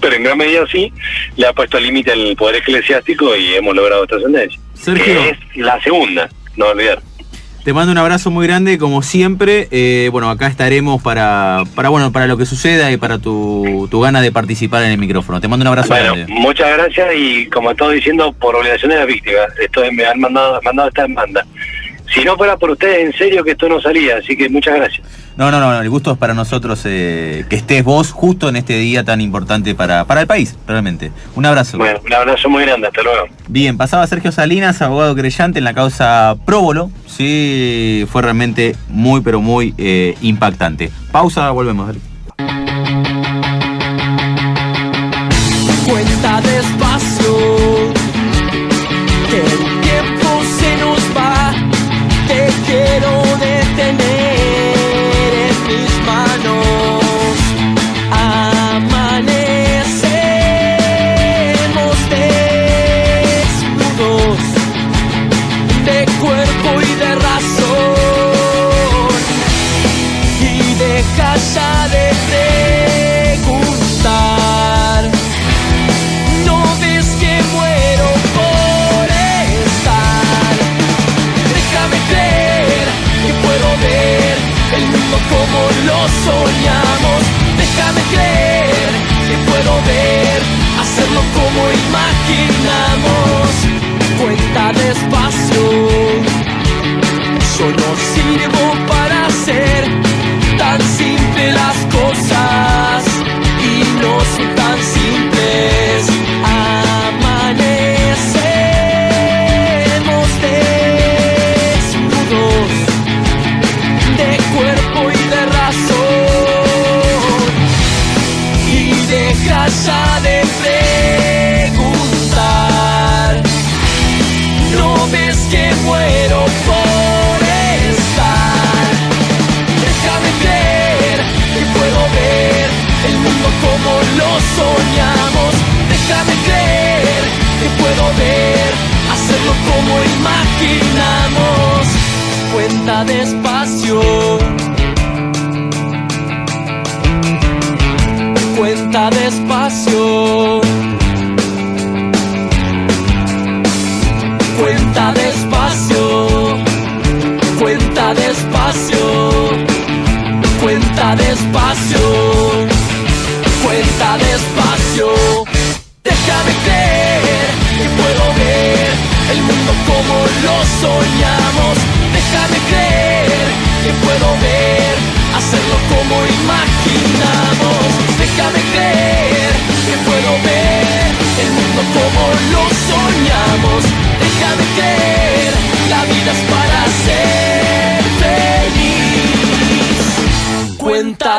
[0.00, 0.92] pero en gran medida sí,
[1.36, 4.58] le ha puesto límite al poder eclesiástico y hemos logrado trascendencia.
[4.74, 5.04] Sergio.
[5.04, 7.02] Que es la segunda, no olvidar.
[7.64, 9.66] Te mando un abrazo muy grande, como siempre.
[9.72, 14.00] Eh, bueno, acá estaremos para, para, bueno, para lo que suceda y para tu, tu
[14.00, 15.40] gana de participar en el micrófono.
[15.40, 16.32] Te mando un abrazo Bueno, grande.
[16.32, 20.20] muchas gracias y como estoy diciendo, por obligación de la víctima, esto es- me han
[20.20, 21.44] mandado, mandado esta demanda.
[22.12, 25.06] Si no fuera por ustedes, en serio que esto no salía, así que muchas gracias.
[25.36, 28.78] No, no, no, el gusto es para nosotros eh, que estés vos justo en este
[28.78, 31.12] día tan importante para, para el país, realmente.
[31.34, 31.76] Un abrazo.
[31.76, 33.26] Bueno, un abrazo muy grande, hasta luego.
[33.48, 36.90] Bien, pasaba Sergio Salinas, abogado creyente en la causa Próbolo.
[37.06, 40.90] Sí, fue realmente muy, pero muy eh, impactante.
[41.12, 41.88] Pausa, volvemos.
[41.88, 42.00] dale.
[45.86, 47.94] Cuenta despacio,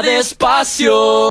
[0.02, 1.30] despacio.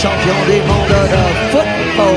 [0.00, 2.16] Champion du monde de football,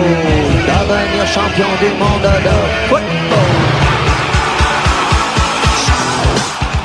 [0.68, 2.56] devenir champion du monde de
[2.90, 3.40] football.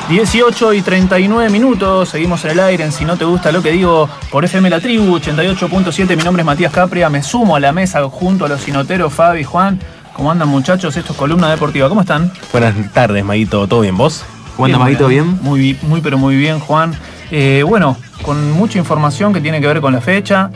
[0.07, 3.71] 18 y 39 minutos, seguimos en el aire en Si no te gusta lo que
[3.71, 7.73] digo por FM La Tribu 88.7, mi nombre es Matías Capria, me sumo a la
[7.73, 9.79] mesa junto a los sinoteros Fabi, Juan,
[10.13, 10.95] ¿cómo andan muchachos?
[10.95, 12.31] Esto es Columna Deportiva, ¿cómo están?
[12.53, 14.23] Buenas tardes, Maguito, ¿todo bien vos?
[14.55, 15.07] ¿Cómo anda, Maguito?
[15.09, 15.39] ¿Bien?
[15.41, 16.95] Muy, muy, pero muy bien, Juan.
[17.31, 20.51] Eh, bueno, con mucha información que tiene que ver con la fecha,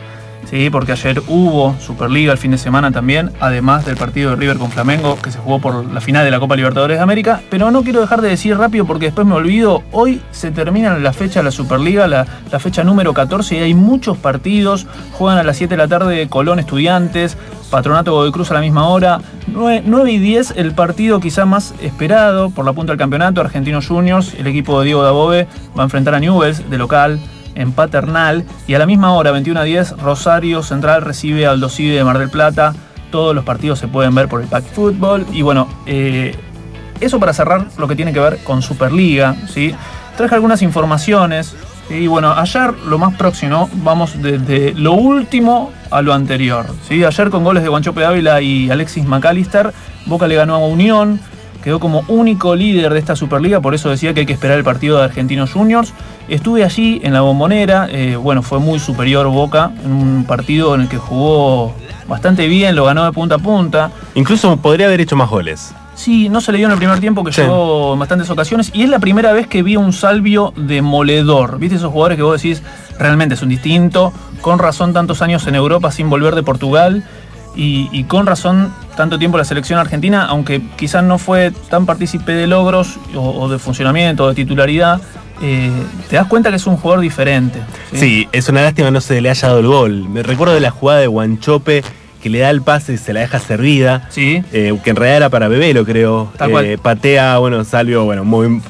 [0.48, 4.58] Sí, porque ayer hubo Superliga el fin de semana también, además del partido de River
[4.58, 7.40] con Flamengo, que se jugó por la final de la Copa Libertadores de América.
[7.50, 11.12] Pero no quiero dejar de decir rápido porque después me olvido, hoy se termina la
[11.12, 12.24] fecha de la Superliga, la,
[12.58, 14.86] fecha número 14, y hay muchos partidos.
[15.12, 17.36] Juegan a las 7 de la tarde Colón Estudiantes,
[17.70, 19.20] Patronato Godoy Cruz a la misma hora.
[19.46, 24.34] 9, y 10 el partido quizá más esperado por la punta del campeonato, Argentinos Juniors,
[24.34, 27.20] el equipo de Diego Dabove va a enfrentar a Newells de local
[27.54, 28.44] en Paternal.
[28.66, 32.18] Y a la misma hora, 21 a 10, Rosario Central recibe al Doside de Mar
[32.18, 32.74] del Plata.
[33.10, 35.26] Todos los partidos se pueden ver por el Pack Football.
[35.32, 36.34] Y bueno, eh,
[37.00, 39.34] eso para cerrar lo que tiene que ver con Superliga.
[39.48, 39.74] ¿sí?
[40.16, 41.54] Traje algunas informaciones.
[41.88, 46.66] Y bueno, ayer lo más próximo, vamos desde lo último a lo anterior.
[46.88, 47.04] ¿sí?
[47.04, 49.72] Ayer con goles de Guanchope Ávila y Alexis McAllister,
[50.06, 51.20] Boca le ganó a Unión,
[51.62, 54.64] quedó como único líder de esta Superliga, por eso decía que hay que esperar el
[54.64, 55.92] partido de Argentinos Juniors.
[56.28, 60.82] Estuve allí en la bombonera, eh, bueno, fue muy superior Boca, en un partido en
[60.82, 61.74] el que jugó
[62.08, 63.90] bastante bien, lo ganó de punta a punta.
[64.14, 65.74] Incluso podría haber hecho más goles.
[65.94, 68.84] Sí, no se le dio en el primer tiempo que llegó en bastantes ocasiones y
[68.84, 71.58] es la primera vez que vi un salvio demoledor.
[71.58, 72.62] ¿Viste esos jugadores que vos decís
[72.98, 74.10] realmente es un distinto?
[74.40, 77.04] Con razón tantos años en Europa sin volver de Portugal
[77.54, 82.46] y, con razón tanto tiempo la selección argentina, aunque quizás no fue tan partícipe de
[82.46, 85.00] logros o, de funcionamiento o de titularidad,
[85.42, 85.70] eh,
[86.08, 87.60] te das cuenta que es un jugador diferente.
[87.92, 88.28] ¿sí?
[88.32, 90.08] es una lástima no se le haya dado el gol.
[90.08, 91.82] Me recuerdo de la jugada de Guanchope
[92.20, 94.06] que le da el pase y se la deja servida.
[94.10, 94.42] Sí.
[94.52, 96.32] Eh, que en realidad era para Bebelo, creo.
[96.62, 98.60] Eh, patea, bueno, Salvio, bueno, muy,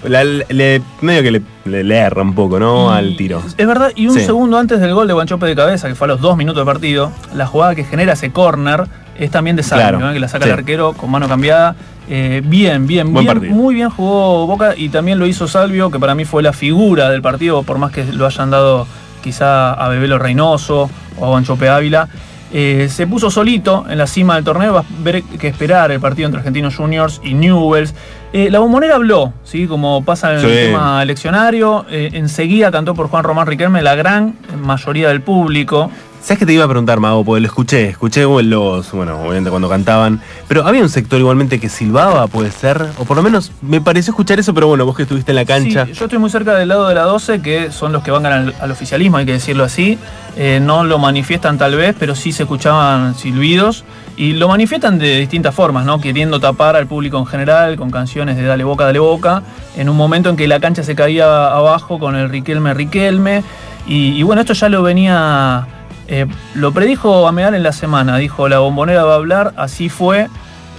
[1.01, 2.91] medio que le, erra un poco, ¿no?
[2.91, 3.43] Al tiro.
[3.57, 6.09] Es verdad, y un segundo antes del gol de Guanchope de cabeza, que fue a
[6.09, 8.85] los dos minutos de partido, la jugada que genera ese corner
[9.19, 11.75] es también de Salvio, que la saca el arquero con mano cambiada.
[12.13, 16.17] Eh, bien, bien, bien muy bien jugó Boca y también lo hizo Salvio, que para
[16.17, 18.89] mí fue la figura del partido, por más que lo hayan dado
[19.23, 22.09] quizá a Bebelo Reynoso o a Guanchope Ávila.
[22.53, 26.01] Eh, se puso solito en la cima del torneo, va a haber que esperar el
[26.01, 27.95] partido entre Argentinos Juniors y Newells.
[28.33, 29.67] Eh, la bombonera habló, ¿sí?
[29.67, 35.09] como pasa en el tema eleccionario, enseguida cantó por Juan Román Riquelme la gran mayoría
[35.09, 35.91] del público.
[36.23, 37.25] ¿Sabes qué te iba a preguntar, Mago?
[37.25, 41.71] Porque lo escuché, escuché los, bueno, obviamente cuando cantaban, pero había un sector igualmente que
[41.71, 45.05] silbaba, puede ser, o por lo menos me pareció escuchar eso, pero bueno, vos que
[45.05, 45.87] estuviste en la cancha.
[45.87, 48.55] Yo estoy muy cerca del lado de la 12, que son los que van al,
[48.61, 49.99] al oficialismo, hay que decirlo así.
[50.37, 53.85] Eh, no lo manifiestan tal vez, pero sí se escuchaban silbidos.
[54.17, 56.01] Y lo manifiestan de distintas formas, ¿no?
[56.01, 59.43] Queriendo tapar al público en general con canciones de Dale Boca, Dale Boca,
[59.77, 63.43] en un momento en que la cancha se caía abajo con el Riquelme, Riquelme.
[63.87, 65.67] y bueno, esto ya lo venía
[66.11, 70.29] eh, lo predijo Ameal en la semana, dijo la bombonera va a hablar, así fue.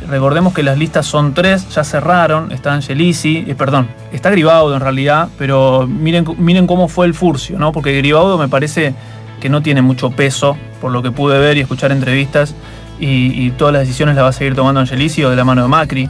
[0.09, 4.81] Recordemos que las listas son tres, ya cerraron, está Angelisi, eh, perdón, está Gribaudo en
[4.81, 7.71] realidad, pero miren, miren cómo fue el furcio, ¿no?
[7.71, 8.93] Porque Gribaudo me parece
[9.39, 12.53] que no tiene mucho peso, por lo que pude ver y escuchar entrevistas,
[12.99, 15.67] y, todas las decisiones las va a seguir tomando Angelisi o de la mano de
[15.67, 16.09] Macri.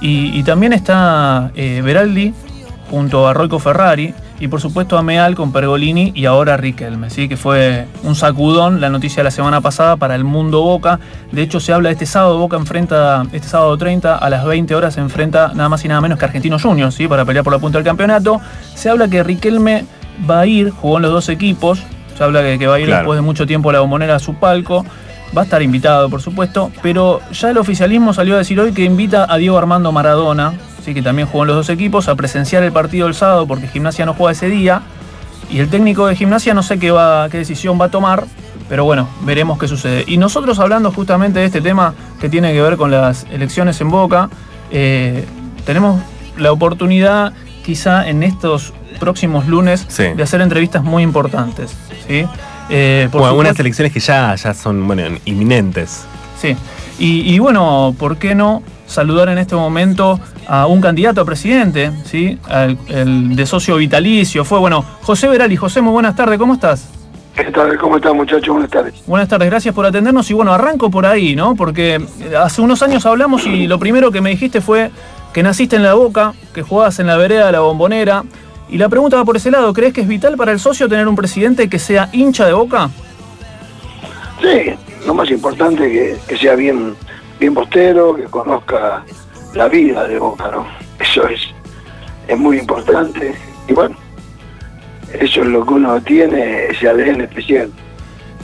[0.00, 2.34] Y, también está eh, Beraldi
[2.90, 7.28] junto a Roico Ferrari, y por supuesto a Meal con Pergolini y ahora Riquelme, ¿sí?
[7.28, 11.00] que fue un sacudón la noticia de la semana pasada para el mundo Boca.
[11.32, 14.74] De hecho se habla de este sábado, Boca enfrenta, este sábado 30 a las 20
[14.74, 17.08] horas se enfrenta nada más y nada menos que Argentinos Juniors, ¿sí?
[17.08, 18.40] para pelear por la punta del campeonato.
[18.74, 19.84] Se habla que Riquelme
[20.28, 21.82] va a ir, jugó en los dos equipos,
[22.16, 24.18] se habla que, que va a ir después de mucho tiempo a la bombonera a
[24.18, 24.84] su palco.
[25.36, 28.84] Va a estar invitado, por supuesto, pero ya el oficialismo salió a decir hoy que
[28.84, 30.54] invita a Diego Armando Maradona,
[30.94, 34.06] que también jugó en los dos equipos, a presenciar el partido del sábado porque Gimnasia
[34.06, 34.82] no juega ese día.
[35.50, 38.24] Y el técnico de Gimnasia no sé qué, va, qué decisión va a tomar,
[38.68, 40.04] pero bueno, veremos qué sucede.
[40.06, 43.90] Y nosotros hablando justamente de este tema que tiene que ver con las elecciones en
[43.90, 44.28] Boca,
[44.70, 45.24] eh,
[45.64, 46.02] tenemos
[46.36, 47.32] la oportunidad
[47.64, 51.74] quizá en estos próximos lunes de hacer entrevistas muy importantes.
[52.06, 52.26] ¿sí?
[52.68, 56.04] Eh, por algunas elecciones que ya, ya son bueno, inminentes.
[56.40, 56.56] Sí,
[56.98, 60.18] y bueno, ¿por qué no saludar en este momento
[60.48, 62.38] a un candidato a presidente, ¿sí?
[62.88, 64.44] el de socio vitalicio.
[64.44, 65.56] Fue, bueno, José Verali.
[65.56, 66.88] José, muy buenas tardes, ¿cómo estás?
[67.36, 67.78] ¿Qué tal?
[67.78, 68.48] ¿Cómo estás, muchachos?
[68.48, 68.94] Buenas tardes.
[69.06, 70.28] Buenas tardes, gracias por atendernos.
[70.30, 71.54] Y bueno, arranco por ahí, ¿no?
[71.54, 72.00] Porque
[72.36, 74.90] hace unos años hablamos y lo primero que me dijiste fue
[75.32, 78.24] que naciste en la boca, que jugabas en la vereda de la bombonera,
[78.70, 81.06] Y la pregunta va por ese lado, ¿crees que es vital para el socio tener
[81.08, 82.90] un presidente que sea hincha de boca?
[84.42, 84.74] Sí,
[85.06, 86.94] lo más importante es que, que sea bien,
[87.38, 89.04] bien postero, que conozca
[89.54, 90.66] la vida de Boca, ¿no?
[91.00, 91.40] Eso es,
[92.26, 93.34] es muy importante.
[93.68, 93.96] Y bueno,
[95.20, 97.70] eso es lo que uno tiene, ese ADN especial.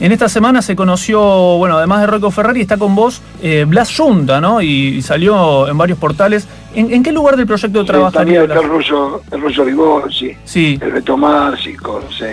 [0.01, 1.21] En esta semana se conoció,
[1.59, 4.61] bueno, además de Rocco Ferrari, está con vos eh, Blas Junta, ¿no?
[4.61, 6.49] Y, y salió en varios portales.
[6.75, 10.37] ¿En, en qué lugar del proyecto Sí, trabajaría también está el ruso, el ruso Vigorci,
[10.45, 10.79] Sí.
[10.83, 12.25] el Beto Márcico, sí.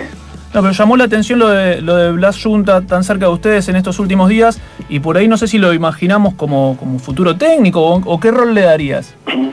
[0.54, 3.68] No, pero llamó la atención lo de, lo de Blas Junta tan cerca de ustedes
[3.68, 7.36] en estos últimos días y por ahí no sé si lo imaginamos como, como futuro
[7.36, 9.14] técnico o, qué rol le darías.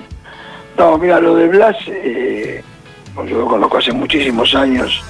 [0.78, 2.64] No, mira, lo de Blas, eh,
[3.28, 5.04] yo lo conozco hace muchísimos años,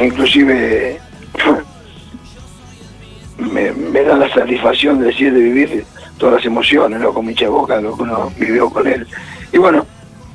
[0.00, 0.98] inclusive
[3.38, 5.84] me, da la satisfacción de decir, de vivir
[6.18, 7.14] todas las emociones, ¿no?
[7.14, 9.06] Con Miche Boca, lo que uno vivió con él.
[9.52, 9.86] Y bueno,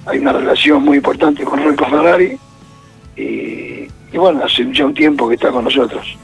[0.06, 2.38] hay una relación muy importante con Rocco Ferrari
[3.18, 6.18] y, y bueno, hace ya un tiempo que está con nosotros.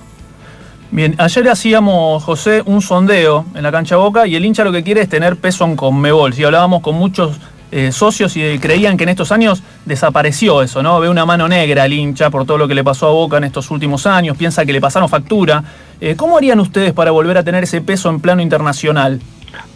[0.89, 4.83] Bien, ayer hacíamos, José, un sondeo en la cancha Boca y el hincha lo que
[4.83, 6.33] quiere es tener peso en Conmebol.
[6.33, 7.37] Si hablábamos con muchos
[7.71, 11.01] eh, socios y creían que en estos años desapareció eso, ¿no?
[11.01, 13.43] Ve una mano negra al hincha por todo lo que le pasó a Boca en
[13.43, 15.61] estos últimos años, piensa que le pasaron factura.
[15.99, 19.19] Eh, ¿Cómo harían ustedes para volver a tener ese peso en plano internacional?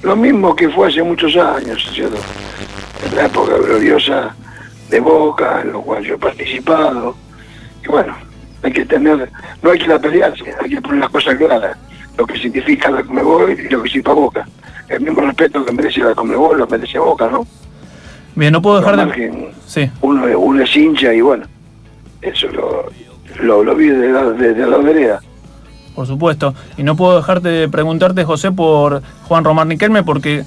[0.04, 2.18] Lo mismo que fue hace muchos años, ¿cierto?
[3.06, 4.34] En la época gloriosa
[4.90, 7.16] de Boca, en lo cual yo he participado.
[7.84, 8.14] Y bueno,
[8.64, 9.30] hay que tener,
[9.62, 11.78] no hay que la pelearse, hay que poner las cosas claras.
[12.18, 14.48] Lo que significa la Comebol y lo que significa Boca.
[14.90, 17.48] El mismo respeto que merece la Comebol lo merece Boca, ¿no?
[18.36, 19.14] Bien, no puedo dejar de...
[19.14, 19.90] que Sí.
[20.02, 21.46] uno, uno es hincha y bueno,
[22.22, 22.86] eso lo,
[23.42, 25.20] lo, lo vive de la, de, de la vereda.
[25.96, 26.54] Por supuesto.
[26.78, 30.44] Y no puedo dejarte de preguntarte, José, por Juan Román Riquelme, porque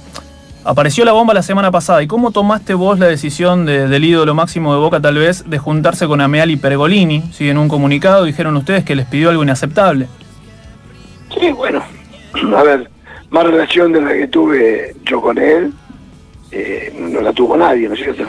[0.65, 2.01] apareció la bomba la semana pasada.
[2.03, 5.57] ¿Y cómo tomaste vos la decisión de- del ídolo máximo de Boca, tal vez, de
[5.57, 7.23] juntarse con Ameal y Pergolini?
[7.31, 10.07] Sí, en un comunicado dijeron ustedes que les pidió algo inaceptable.
[11.39, 11.83] Sí, bueno,
[12.57, 12.89] a ver,
[13.29, 15.73] más relación de la que tuve yo con él,
[16.51, 18.23] eh, no la tuvo nadie, ¿no es cierto?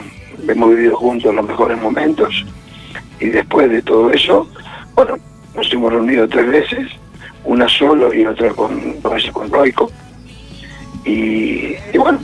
[0.48, 2.44] Hemos vivido juntos los mejores momentos
[3.20, 4.48] y después de todo eso,
[4.94, 5.16] bueno,
[5.54, 6.88] nos hemos reunido tres veces,
[7.44, 9.90] una solo y otra con, con, con Roico.
[11.06, 12.18] Y, bueno,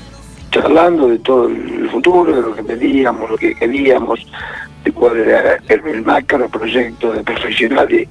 [0.50, 4.20] charlando de todo el futuro, de lo que pedíamos, lo que queríamos,
[4.84, 8.08] de cuál era el, el macro proyecto de profesionales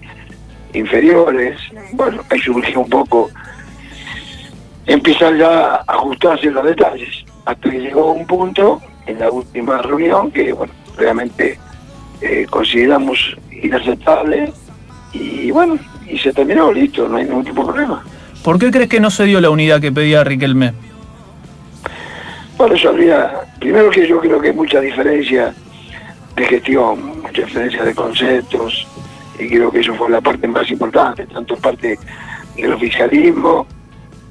[0.73, 1.59] inferiores.
[1.91, 3.29] Bueno, ahí surgió un poco,
[4.85, 10.31] empiezan ya a ajustarse los detalles, hasta que llegó un punto en la última reunión
[10.31, 11.59] que, bueno, realmente
[12.21, 14.53] eh, consideramos inaceptable
[15.11, 18.03] y bueno, y se terminó, listo, no hay ningún tipo de problema.
[18.43, 20.73] ¿Por qué crees que no se dio la unidad que pedía Riquelme?
[22.57, 25.53] Bueno, eso habría, primero que yo creo que hay mucha diferencia
[26.35, 28.87] de gestión, mucha diferencia de conceptos,
[29.37, 31.99] y creo que eso fue la parte más importante, tanto parte
[32.55, 33.67] del oficialismo,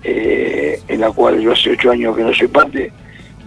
[0.02, 2.92] eh, en la cual yo hace ocho años que no soy parte,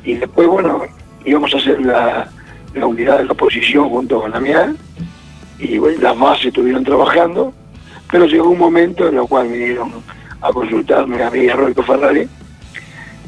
[0.04, 0.84] y después, bueno,
[1.26, 2.30] íbamos a hacer la,
[2.76, 4.74] unidad de la oposición junto con la mía,
[5.60, 7.54] y bueno, las bases estuvieron trabajando,
[8.12, 9.92] pero llegó un momento en el cual vinieron
[10.44, 12.28] a consultarme a mí a Roberto Ferrari,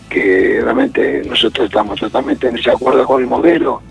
[0.09, 3.81] que realmente nosotros estamos totalmente en desacuerdo con el modelo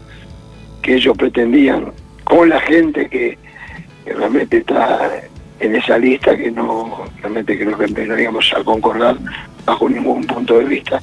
[0.82, 1.90] que ellos pretendían,
[2.24, 3.38] con la gente que,
[4.04, 5.10] realmente está
[5.58, 9.16] en esa lista que no realmente creo que no a concordar
[9.64, 11.00] bajo ningún punto de vista.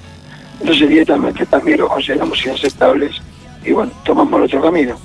[0.59, 3.19] Entonces directamente también lo consideramos inaceptables
[3.65, 4.95] y bueno, tomamos nuestro camino.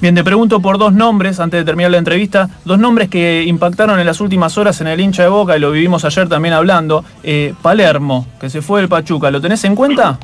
[0.00, 3.98] Bien, te pregunto por dos nombres, antes de terminar la entrevista, dos nombres que impactaron
[3.98, 7.02] en las últimas horas en el hincha de Boca, y lo vivimos ayer también hablando.
[7.22, 10.18] Eh, Palermo, que se fue del Pachuca, ¿lo tenés en cuenta?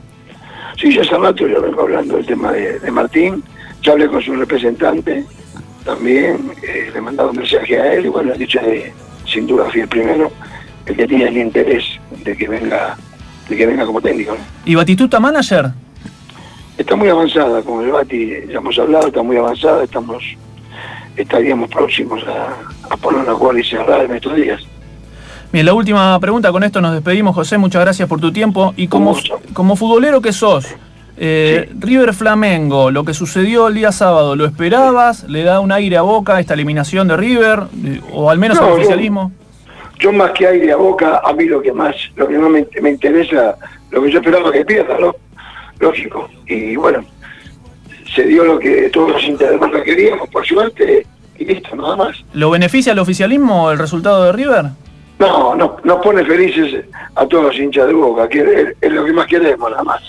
[0.79, 3.43] Sí, ya hace rato yo vengo hablando del tema de, de Martín,
[3.83, 5.25] ya hablé con su representante
[5.85, 8.93] también, eh, le he mandado un mensaje a él y bueno, he dicho de,
[9.27, 10.31] sin duda fui el primero,
[10.87, 11.85] el que tiene el interés
[12.25, 12.97] de que venga,
[13.49, 14.33] de que venga como técnico.
[14.33, 14.39] ¿no?
[14.65, 15.71] ¿Y Batistuta manager?
[16.79, 20.23] Está muy avanzada con el Bati, ya hemos hablado, está muy avanzada, estamos,
[21.17, 24.61] estaríamos próximos a, a poner una acuerdo y cerrar en estos días.
[25.53, 28.73] Bien, la última pregunta, con esto nos despedimos, José, muchas gracias por tu tiempo.
[28.77, 29.15] Y como,
[29.53, 30.67] como futbolero que sos,
[31.19, 35.25] eh, River Flamengo, lo que sucedió el día sábado, ¿lo esperabas?
[35.25, 37.65] ¿Le da un aire a Boca esta eliminación de River?
[37.85, 39.31] Eh, ¿O al menos No, al yo- oficialismo?
[39.99, 42.67] Yo más que aire a boca, a mí lo que más, lo que más me,
[42.81, 43.57] me interesa,
[43.93, 45.15] lo que yo esperaba que pierda, ¿no?
[45.83, 46.31] Lógico.
[46.47, 47.05] Y bueno,
[48.15, 51.05] se dio lo que todos los hinchas de Boca queríamos, por suerte,
[51.37, 52.17] y listo, nada más.
[52.35, 54.67] ¿Lo beneficia al oficialismo el resultado de River?
[55.19, 56.85] No, no, nos pone felices
[57.17, 60.01] a todos los hinchas de Boca, que es, es lo que más queremos, nada más.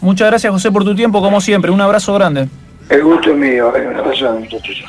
[0.00, 1.70] Muchas gracias, José, por tu tiempo, como siempre.
[1.70, 2.48] Un abrazo grande.
[2.88, 4.82] El gusto es mío, eh, un abrazo muchachos.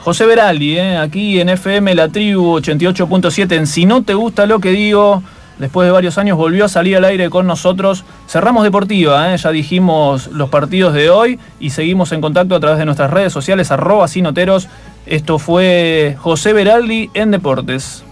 [0.00, 3.54] José Veraldi, eh, aquí en FM La Tribu 88.7.
[3.56, 5.22] En Si no te gusta lo que digo,
[5.58, 8.04] después de varios años volvió a salir al aire con nosotros.
[8.28, 12.78] Cerramos Deportiva, eh, ya dijimos los partidos de hoy y seguimos en contacto a través
[12.78, 14.68] de nuestras redes sociales, arroba sinoteros.
[15.06, 18.04] Esto fue José Veraldi en Deportes.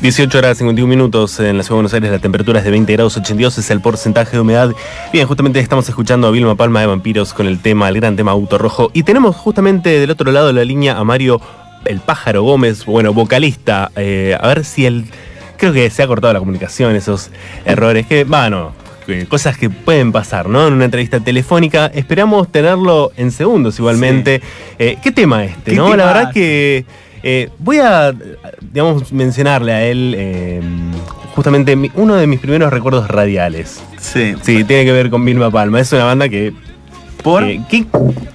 [0.00, 2.90] 18 horas 51 minutos en la ciudad de Buenos Aires, la temperatura es de 20
[2.90, 4.74] grados 82, es el porcentaje de humedad.
[5.12, 8.30] Bien, justamente estamos escuchando a Vilma Palma de Vampiros con el tema, el gran tema
[8.30, 8.90] Auto Rojo.
[8.94, 11.42] Y tenemos justamente del otro lado de la línea a Mario
[11.84, 13.90] El Pájaro Gómez, bueno, vocalista.
[13.94, 15.04] Eh, a ver si él.
[15.58, 17.30] Creo que se ha cortado la comunicación, esos
[17.66, 18.72] errores que, bueno,
[19.28, 20.66] cosas que pueden pasar, ¿no?
[20.66, 21.90] En una entrevista telefónica.
[21.92, 24.40] Esperamos tenerlo en segundos igualmente.
[24.78, 25.94] Eh, ¿Qué tema este, ¿Qué no?
[25.94, 26.86] La verdad que.
[27.22, 28.12] Eh, voy a,
[28.60, 30.60] digamos, mencionarle a él eh,
[31.34, 33.82] justamente mi- uno de mis primeros recuerdos radiales.
[33.98, 34.34] Sí.
[34.42, 35.80] Sí, tiene que ver con Vilma Palma.
[35.80, 36.52] Es una banda que.
[37.22, 37.44] ¿Por?
[37.68, 37.86] que-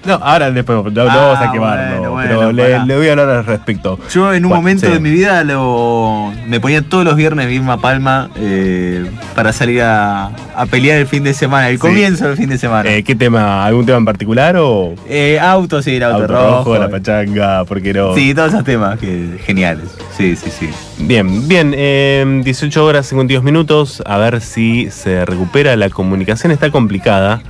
[0.06, 1.96] no, ahora después no, no Ah, vamos a quemarlo.
[1.98, 3.98] bueno, bueno, pero le, le voy a hablar al respecto.
[4.14, 4.94] Yo en un Bueno, momento sí.
[4.94, 10.26] de mi vida lo, me ponía todos los viernes Vilma Palma eh, para salir a,
[10.56, 11.82] a pelear el fin de semana, el Sí.
[11.82, 12.88] comienzo del fin de semana.
[12.90, 13.66] Eh, ¿Qué tema?
[13.66, 14.94] ¿Algún tema en particular o.?
[15.10, 16.58] Eh, auto, sí, el auto, Auto rojo.
[16.58, 18.14] rojo, la pachanga, porque no.
[18.14, 19.86] Sí, todos esos temas que, geniales.
[20.16, 20.70] Sí, sí, sí.
[21.00, 25.76] Bien, bien, eh, 18 horas 52 minutos, a ver si se recupera.
[25.76, 27.42] La comunicación está complicada,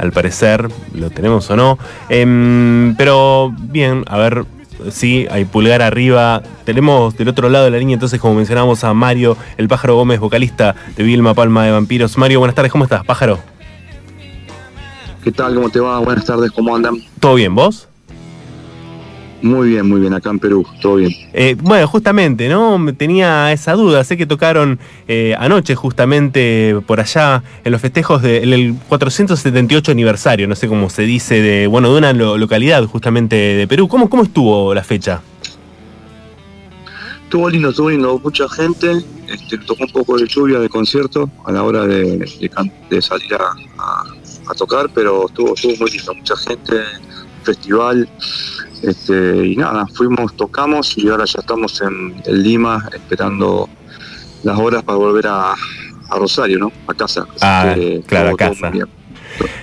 [0.00, 1.78] al parecer, lo tenemos o no.
[2.08, 4.46] Em, pero bien, a ver
[4.90, 6.42] si hay pulgar arriba.
[6.64, 10.18] Tenemos del otro lado de la línea, entonces, como mencionábamos, a Mario, el pájaro Gómez,
[10.18, 12.16] vocalista de Vilma Palma de Vampiros.
[12.16, 13.38] Mario, buenas tardes, ¿cómo estás, pájaro?
[15.22, 15.54] ¿Qué tal?
[15.54, 15.98] ¿Cómo te va?
[15.98, 16.96] Buenas tardes, ¿cómo andan?
[17.20, 17.89] ¿Todo bien, vos?
[19.42, 21.12] Muy bien, muy bien, acá en Perú, todo bien.
[21.32, 22.76] Eh, bueno, justamente, ¿no?
[22.76, 24.04] Me Tenía esa duda.
[24.04, 24.78] Sé que tocaron
[25.08, 30.90] eh, anoche, justamente por allá, en los festejos del el 478 aniversario, no sé cómo
[30.90, 33.88] se dice, de bueno, de una lo- localidad justamente de Perú.
[33.88, 35.22] ¿Cómo, ¿Cómo estuvo la fecha?
[37.24, 38.90] Estuvo lindo, estuvo lindo, mucha gente,
[39.28, 42.50] este, tocó un poco de lluvia de concierto a la hora de, de
[42.90, 44.04] de salir a, a-
[44.50, 46.72] a tocar, pero estuvo, estuvo muy lindo, mucha gente,
[47.44, 48.08] festival,
[48.82, 53.68] este, y nada, fuimos, tocamos y ahora ya estamos en, en Lima esperando
[54.42, 56.72] las horas para volver a, a Rosario, ¿no?
[56.86, 57.26] A casa.
[57.40, 58.72] Ah, que claro, a casa.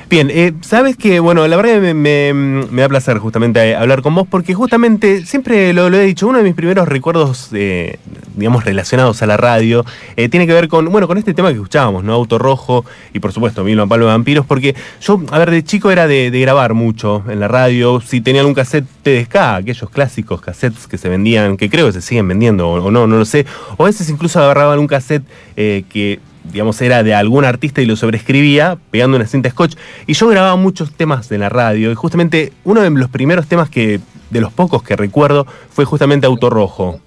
[0.09, 0.29] Bien.
[0.31, 1.93] Eh, sabes que, bueno, la verdad me,
[2.33, 6.37] me- da placer justamente eh, hablar con vos porque justamente siempre lo, he dicho, uno
[6.39, 7.99] de mis primeros recuerdos, eh,
[8.35, 9.83] digamos, relacionados a la radio,
[10.15, 12.13] eh, tiene que ver con, bueno, con este tema que escuchábamos, ¿no?
[12.13, 15.91] Auto Rojo y por supuesto Vilma Palo de Vampiros, porque yo, a ver, de chico
[15.91, 20.87] era de, grabar mucho en la radio, si tenía algún cassette TDK, aquellos clásicos cassettes
[20.87, 23.45] que se vendían, que creo que se siguen vendiendo o, o no, no lo sé,
[23.77, 25.23] o a veces incluso agarraban un cassette
[25.55, 26.19] que
[26.51, 29.75] digamos, era de algún artista y lo sobreescribía pegando una cinta scotch.
[30.05, 31.91] Y yo grababa muchos temas de la radio.
[31.91, 36.27] Y justamente uno de los primeros temas que, de los pocos que recuerdo, fue justamente
[36.27, 36.99] Auto Rojo.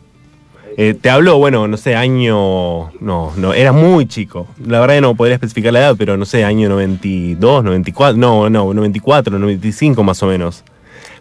[0.77, 2.91] Eh, te hablo, bueno, no sé, año.
[3.01, 4.47] No, no, era muy chico.
[4.65, 8.49] La verdad que no podría especificar la edad, pero no sé, año 92, 94, no,
[8.49, 10.65] no, 94, 95 más o menos.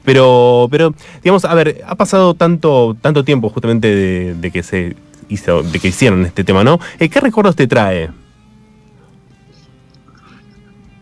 [0.06, 0.94] Pero, pero,
[1.24, 4.96] digamos, a ver, ha pasado tanto, tanto tiempo justamente de que se
[5.30, 6.80] hizo, de que hicieron este tema, ¿no?
[7.00, 8.10] Eh, ¿Qué recuerdos te trae?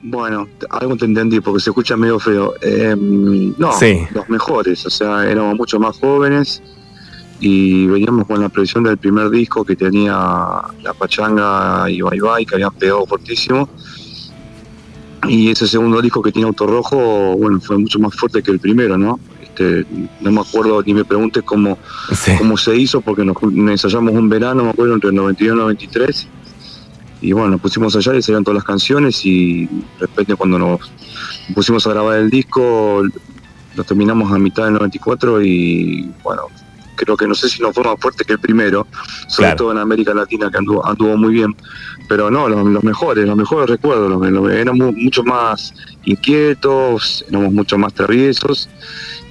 [0.04, 2.54] Bueno, algo te entendí porque se escucha medio feo.
[2.62, 4.00] Eh, no, Sí.
[4.14, 6.62] los mejores, o sea, éramos mucho más jóvenes
[7.40, 10.14] y veníamos con la presión del primer disco que tenía
[10.82, 13.68] La Pachanga y Bye Bye, que habían pegado fortísimo.
[15.28, 18.60] Y ese segundo disco que tiene Auto Rojo, bueno, fue mucho más fuerte que el
[18.60, 19.20] primero, ¿no?
[19.58, 19.86] Este,
[20.22, 21.78] no me acuerdo ni me preguntes cómo,
[22.14, 22.32] Sí.
[22.38, 25.58] cómo se hizo, porque nos, ensayamos un verano, me acuerdo, entre el 92 y el
[25.58, 26.28] 93.
[27.22, 30.80] Y bueno, nos pusimos allá y salían todas las canciones y de repente cuando nos
[31.56, 33.02] pusimos a grabar el disco,
[33.76, 36.44] lo terminamos a mitad del 94 y bueno,
[36.98, 38.86] creo que no sé si no fue más fuerte que el primero,
[39.30, 39.56] sobre Claro.
[39.56, 41.56] todo en América Latina que anduvo, anduvo muy bien,
[42.10, 45.74] pero no, los, los mejores, los mejores recuerdos, los, los- éramos mucho más
[46.04, 48.68] inquietos, éramos mucho más traviesos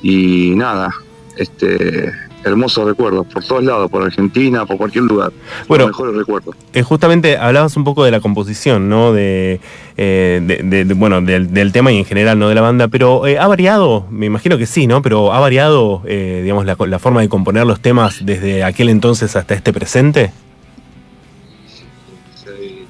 [0.03, 0.95] y nada,
[1.37, 2.13] este
[2.47, 5.33] hermosos recuerdos por todos lados, por Argentina, por cualquier lugar,
[5.69, 6.55] Bueno, los mejores recuerdos.
[6.73, 9.13] Eh, justamente hablabas un poco de la composición, ¿no?
[9.13, 9.61] De,
[9.97, 12.49] eh, de- de- de- bueno, del, del tema y en general, ¿no?
[12.49, 14.07] De la banda, pero eh, ¿ha variado?
[14.11, 15.03] Me imagino que sí, ¿no?
[15.03, 19.35] Pero ¿ha variado, eh, digamos, la, la forma de componer los temas desde aquel entonces
[19.37, 20.31] hasta este presente?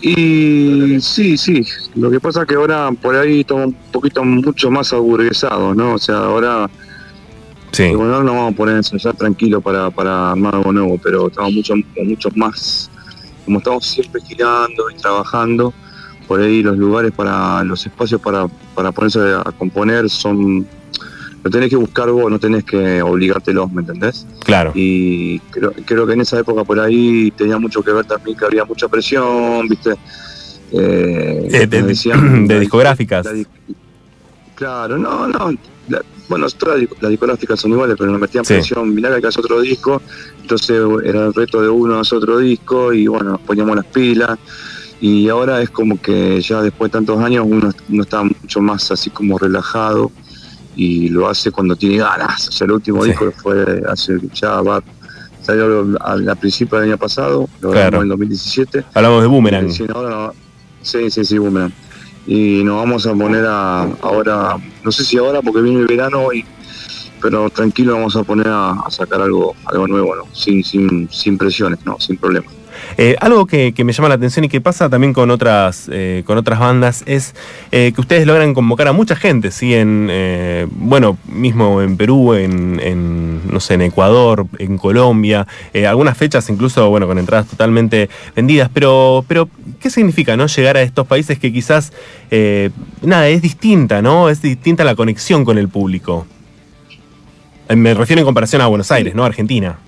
[0.00, 4.70] Y sí, sí, lo que pasa es que ahora por ahí estamos un poquito mucho
[4.70, 5.94] más aburguesados, ¿no?
[5.94, 6.68] O sea, ahora
[7.76, 7.94] Sí.
[7.94, 11.28] bueno, ahora nos vamos a poner a ensayar tranquilo para, para armar algo nuevo, pero
[11.28, 11.74] estamos mucho,
[12.04, 12.90] mucho más,
[13.44, 15.74] como estamos siempre girando y trabajando,
[16.26, 20.66] por ahí los lugares para, los espacios para, para ponerse a componer son,
[21.44, 24.26] lo tenés que buscar vos, no tenés que obligártelos, ¿me entendés?
[24.44, 24.72] Claro.
[24.74, 28.44] Y creo, creo que en esa época por ahí tenía mucho que ver también que
[28.46, 29.90] había mucha presión, ¿viste?
[30.72, 33.24] Eh, Eh, de, nos decían- de la- discográficas.
[33.26, 33.46] la di-
[34.54, 35.52] claro, no, no.
[36.28, 38.54] Bueno, todas las discográficas son iguales, pero nos metían Sí.
[38.54, 38.94] presión.
[38.94, 40.02] Mirá que hacer otro disco.
[40.40, 44.38] Entonces era el reto de uno hacer otro disco y bueno, nos poníamos las pilas.
[45.00, 48.90] Y ahora es como que ya después de tantos años uno, uno está mucho más
[48.90, 50.10] así como relajado
[50.74, 52.48] y lo hace cuando tiene ganas.
[52.48, 53.10] O sea, el último Sí.
[53.10, 54.82] disco fue hace ya va.
[55.42, 58.02] Salió al, al principio del año pasado, lo Claro.
[58.02, 58.84] en 2017.
[58.94, 59.70] Hablamos de Boomerang.
[59.70, 60.32] Sí, ahora no-
[60.82, 61.72] sí, sí, sí, Boomerang.
[62.26, 64.56] Y nos vamos a poner a, ahora,
[64.86, 66.44] no sé si ahora porque viene el verano, y,
[67.20, 70.28] pero tranquilo vamos a poner a, sacar algo, algo nuevo, ¿no?
[70.32, 71.98] Sin, sin, sin presiones, ¿no?
[71.98, 72.52] Sin problemas.
[72.98, 76.22] Eh, algo que, que me llama la atención y que pasa también con otras, eh,
[76.26, 77.34] con otras bandas es
[77.72, 79.74] eh, que ustedes logran convocar a mucha gente, ¿sí?
[79.74, 80.10] En,
[80.70, 85.46] bueno, mismo en Perú, en, en, no sé, en Ecuador, en Colombia,
[85.86, 89.48] algunas fechas incluso, bueno, con entradas totalmente vendidas, pero, pero
[89.80, 90.46] ¿qué significa, no?
[90.46, 91.92] Llegar a estos países que quizás,
[93.02, 94.28] nada, es distinta, ¿no?
[94.28, 96.26] Es distinta la conexión con el público.
[97.74, 99.24] Me refiero en comparación a Buenos Aires, ¿no?
[99.24, 99.78] Argentina.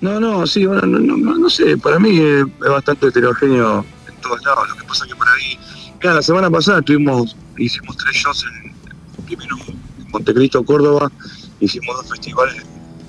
[0.00, 3.84] No, no, sí, bueno, no, no, no- no sé, para mí es, es bastante heterogéneo
[4.08, 4.68] en todos lados.
[4.68, 5.58] Lo que pasa es que por ahí,
[6.00, 8.72] mira, la semana pasada tuvimos, hicimos tres shows en,
[9.26, 11.10] primero en Montecristo, Córdoba,
[11.58, 12.62] hicimos dos festivales,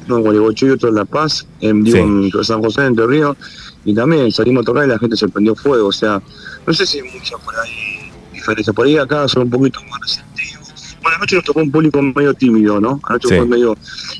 [0.07, 2.03] uno en Gualeguaychú y otro en La Paz, en, digo, Sí.
[2.37, 3.37] en San José, en Entre Ríos,
[3.85, 6.19] y también salimos a tocar y la gente se prendió fuego, o sea,
[6.65, 8.73] no sé si hay mucha por ahí diferencia.
[8.73, 10.97] Por ahí acá son un poquito más receptivos.
[11.03, 12.99] Bueno, anoche nos tocó un público medio tímido, ¿no?
[13.03, 13.35] Anoche Sí.
[13.37, 13.77] fue medio,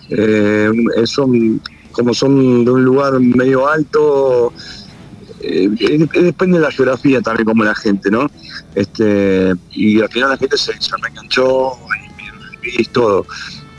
[0.09, 1.59] eh, eh, son
[1.92, 4.54] como son de un lugar medio alto,
[5.42, 8.30] eh, eh, depende de la geografía también como la gente, ¿no?
[8.76, 11.74] Este, y al final la gente se, se reenganchó
[12.64, 13.26] y, y todo.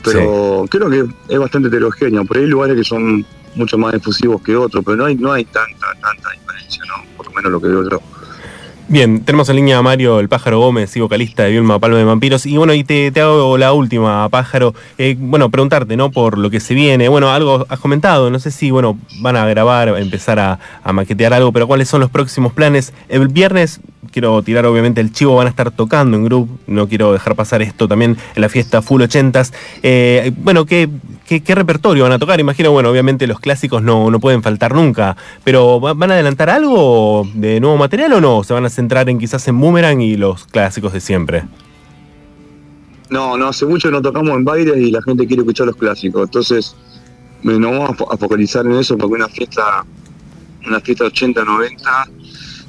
[0.03, 2.25] Pero creo que es bastante heterogéneo.
[2.25, 5.31] Por ahí hay lugares que son mucho más efusivos que otros, pero no hay, no
[5.31, 7.03] hay tanta, tanta diferencia, ¿no?
[7.17, 8.01] Por lo menos lo que veo yo.
[8.91, 12.45] Bien, tenemos en línea a Mario el Pájaro Gómez, vocalista de Vilma Palma de Vampiros.
[12.45, 14.75] Y bueno, y te, te hago la última, Pájaro.
[14.97, 16.11] Eh, bueno, preguntarte, ¿no?
[16.11, 17.07] Por lo que se viene.
[17.07, 21.33] Bueno, algo has comentado, no sé si, bueno, van a grabar, empezar a, a maquetear
[21.33, 22.91] algo, pero ¿cuáles son los próximos planes?
[23.07, 23.79] El viernes,
[24.11, 26.59] quiero tirar obviamente el chivo, van a estar tocando en grupo.
[26.67, 29.53] No quiero dejar pasar esto también en la fiesta Full 80s.
[29.83, 30.89] Eh, bueno, ¿qué,
[31.31, 32.37] qué, qué repertorio van a tocar?
[32.41, 35.15] Imagino, bueno, obviamente los clásicos no, no pueden faltar nunca,
[35.45, 38.43] pero ¿va- ¿van a adelantar algo de nuevo material o no?
[38.43, 41.43] ¿Se van a centrar en quizás en Boomerang y los clásicos de siempre?
[43.09, 46.23] No, no, hace mucho no tocamos en bailes y la gente quiere escuchar los clásicos.
[46.23, 46.75] Entonces,
[47.43, 49.85] me- nos vamos a fo- a focalizar en eso porque una fiesta,
[50.67, 52.07] una fiesta 80, 90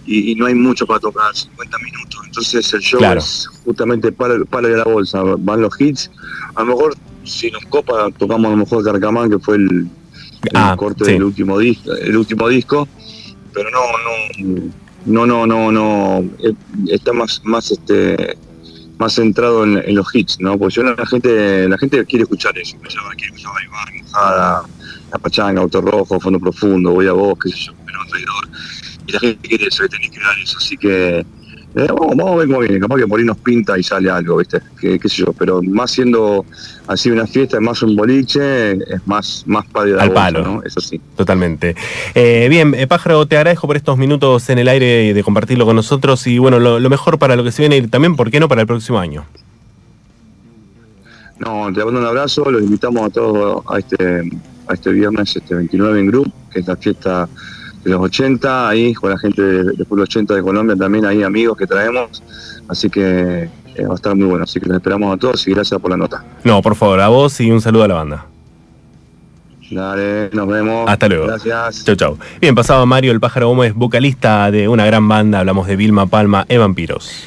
[0.07, 2.21] y, y no hay mucho para tocar, 50 minutos.
[2.27, 3.19] Entonces el show Claro.
[3.19, 6.11] es justamente para, para de la bolsa, van los hits.
[6.55, 6.95] A lo mejor
[7.25, 9.89] si nos copa tocamos a lo mejor Carcamán, que fue el,
[10.55, 11.13] Ah, corte sí.
[11.13, 12.89] del último disco, el último disco,
[13.55, 13.81] pero no,
[15.07, 16.53] no, no, no, no, no, eh,
[16.89, 18.37] está más, más este
[18.99, 20.59] más centrado en, en los hits, ¿no?
[20.59, 24.63] Porque yo la gente, la gente quiere escuchar eso, quiere escuchar Iván, Mojada,
[25.13, 28.49] La Pachanga, Auto Rojo, Fondo Profundo, Voy a Vos, qué sé yo, pero traidor.
[29.07, 31.25] Y la gente quiere eso, y tenés que dar eso, así que
[31.75, 34.11] eh, vamos, vamos a ver cómo viene, capaz que por ahí nos pinta y sale
[34.11, 34.61] algo, ¿viste?
[34.81, 36.45] Qué sé yo, pero más siendo
[36.87, 40.43] así una fiesta, más un boliche, es más, más padre de la Al bolsa, palo.
[40.43, 40.63] ¿no?
[40.65, 41.01] Eso sí.
[41.17, 41.75] Totalmente.
[42.15, 45.65] Eh, bien, eh, Pájaro, te agradezco por estos minutos en el aire y de compartirlo
[45.65, 46.27] con nosotros.
[46.27, 48.49] Y bueno, lo, lo mejor para lo que se viene y también, ¿por qué no,
[48.49, 49.25] para el próximo año?
[51.39, 54.31] No, te mando un abrazo, los invitamos a todos a este,
[54.69, 57.29] a este viernes este 29 en Group, que es la fiesta
[57.85, 61.23] de los 80, ahí con la gente de, de Pueblo 80 de Colombia también, hay
[61.23, 62.23] amigos que traemos,
[62.69, 65.53] así que eh, va a estar muy bueno, así que los esperamos a todos y
[65.53, 66.25] gracias por la nota.
[66.45, 68.27] No, por favor, a vos y un saludo a la banda.
[69.71, 70.89] Dale, nos vemos.
[70.89, 71.27] Hasta luego.
[71.27, 71.85] Gracias.
[71.85, 72.19] Chau, chau.
[72.41, 75.41] Bien, pasaba Mario el Pájaro Gómez, vocalista de una gran banda.
[75.41, 77.25] Hablamos de Vilma Palma e Vampiros.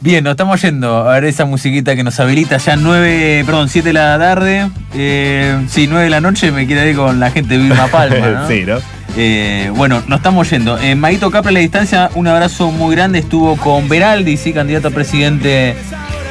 [0.00, 3.90] Bien, nos estamos yendo a ver esa musiquita que nos habilita ya 9, perdón, 7
[3.90, 4.68] de la tarde.
[4.94, 8.28] Eh, sí, 9 de la noche me quiero ir con la gente de Vilma Palma,
[8.40, 8.48] ¿no?
[8.48, 8.78] sí, ¿no?
[9.16, 10.78] Eh, bueno, nos estamos yendo.
[10.78, 10.96] Eh,
[11.30, 13.18] Capra a la distancia, un abrazo muy grande.
[13.18, 15.74] Estuvo con Beraldi, sí, candidato a presidente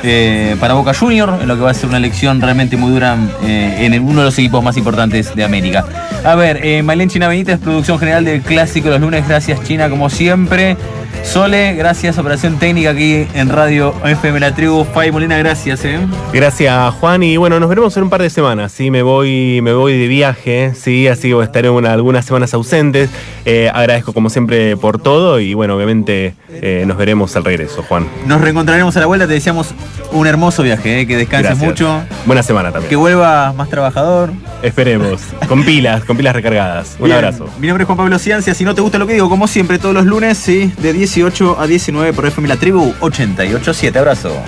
[0.03, 3.17] eh, para Boca Junior, en lo que va a ser una elección realmente muy dura
[3.43, 5.85] eh, en uno de los equipos más importantes de América.
[6.23, 9.27] A ver, Mailén China Benítez, producción general del Clásico los lunes.
[9.27, 10.75] Gracias, China, como siempre.
[11.23, 14.83] Sole, gracias, operación técnica aquí en Radio FM La Tribu.
[14.83, 15.99] Fay Molina, gracias, eh.
[16.33, 17.23] Gracias, Juan.
[17.23, 18.71] Y bueno, nos veremos en un par de semanas.
[18.71, 23.09] Sí, me voy, me voy de viaje, sí, así que estaré una- algunas semanas ausentes.
[23.45, 28.07] Eh, agradezco como siempre por todo y bueno, obviamente eh, nos veremos al regreso, Juan.
[28.27, 29.27] Nos reencontraremos a la vuelta.
[29.27, 29.69] Te deseamos
[30.11, 31.65] un hermoso viaje, eh, que descanses Gracias.
[31.69, 32.01] mucho.
[32.25, 32.89] Buena semana también.
[32.89, 34.31] Que vuelva más trabajador.
[34.63, 35.21] Esperemos.
[35.47, 36.95] Con pilas, con pilas recargadas.
[36.99, 37.47] Un Bien, abrazo.
[37.59, 38.53] Mi nombre es Juan Pablo Ciancia.
[38.53, 41.59] Si no te gusta lo que digo, como siempre, todos los lunes, sí, de 18
[41.59, 43.97] a 19 por FM La Tribu 887.
[43.97, 44.43] Abrazo.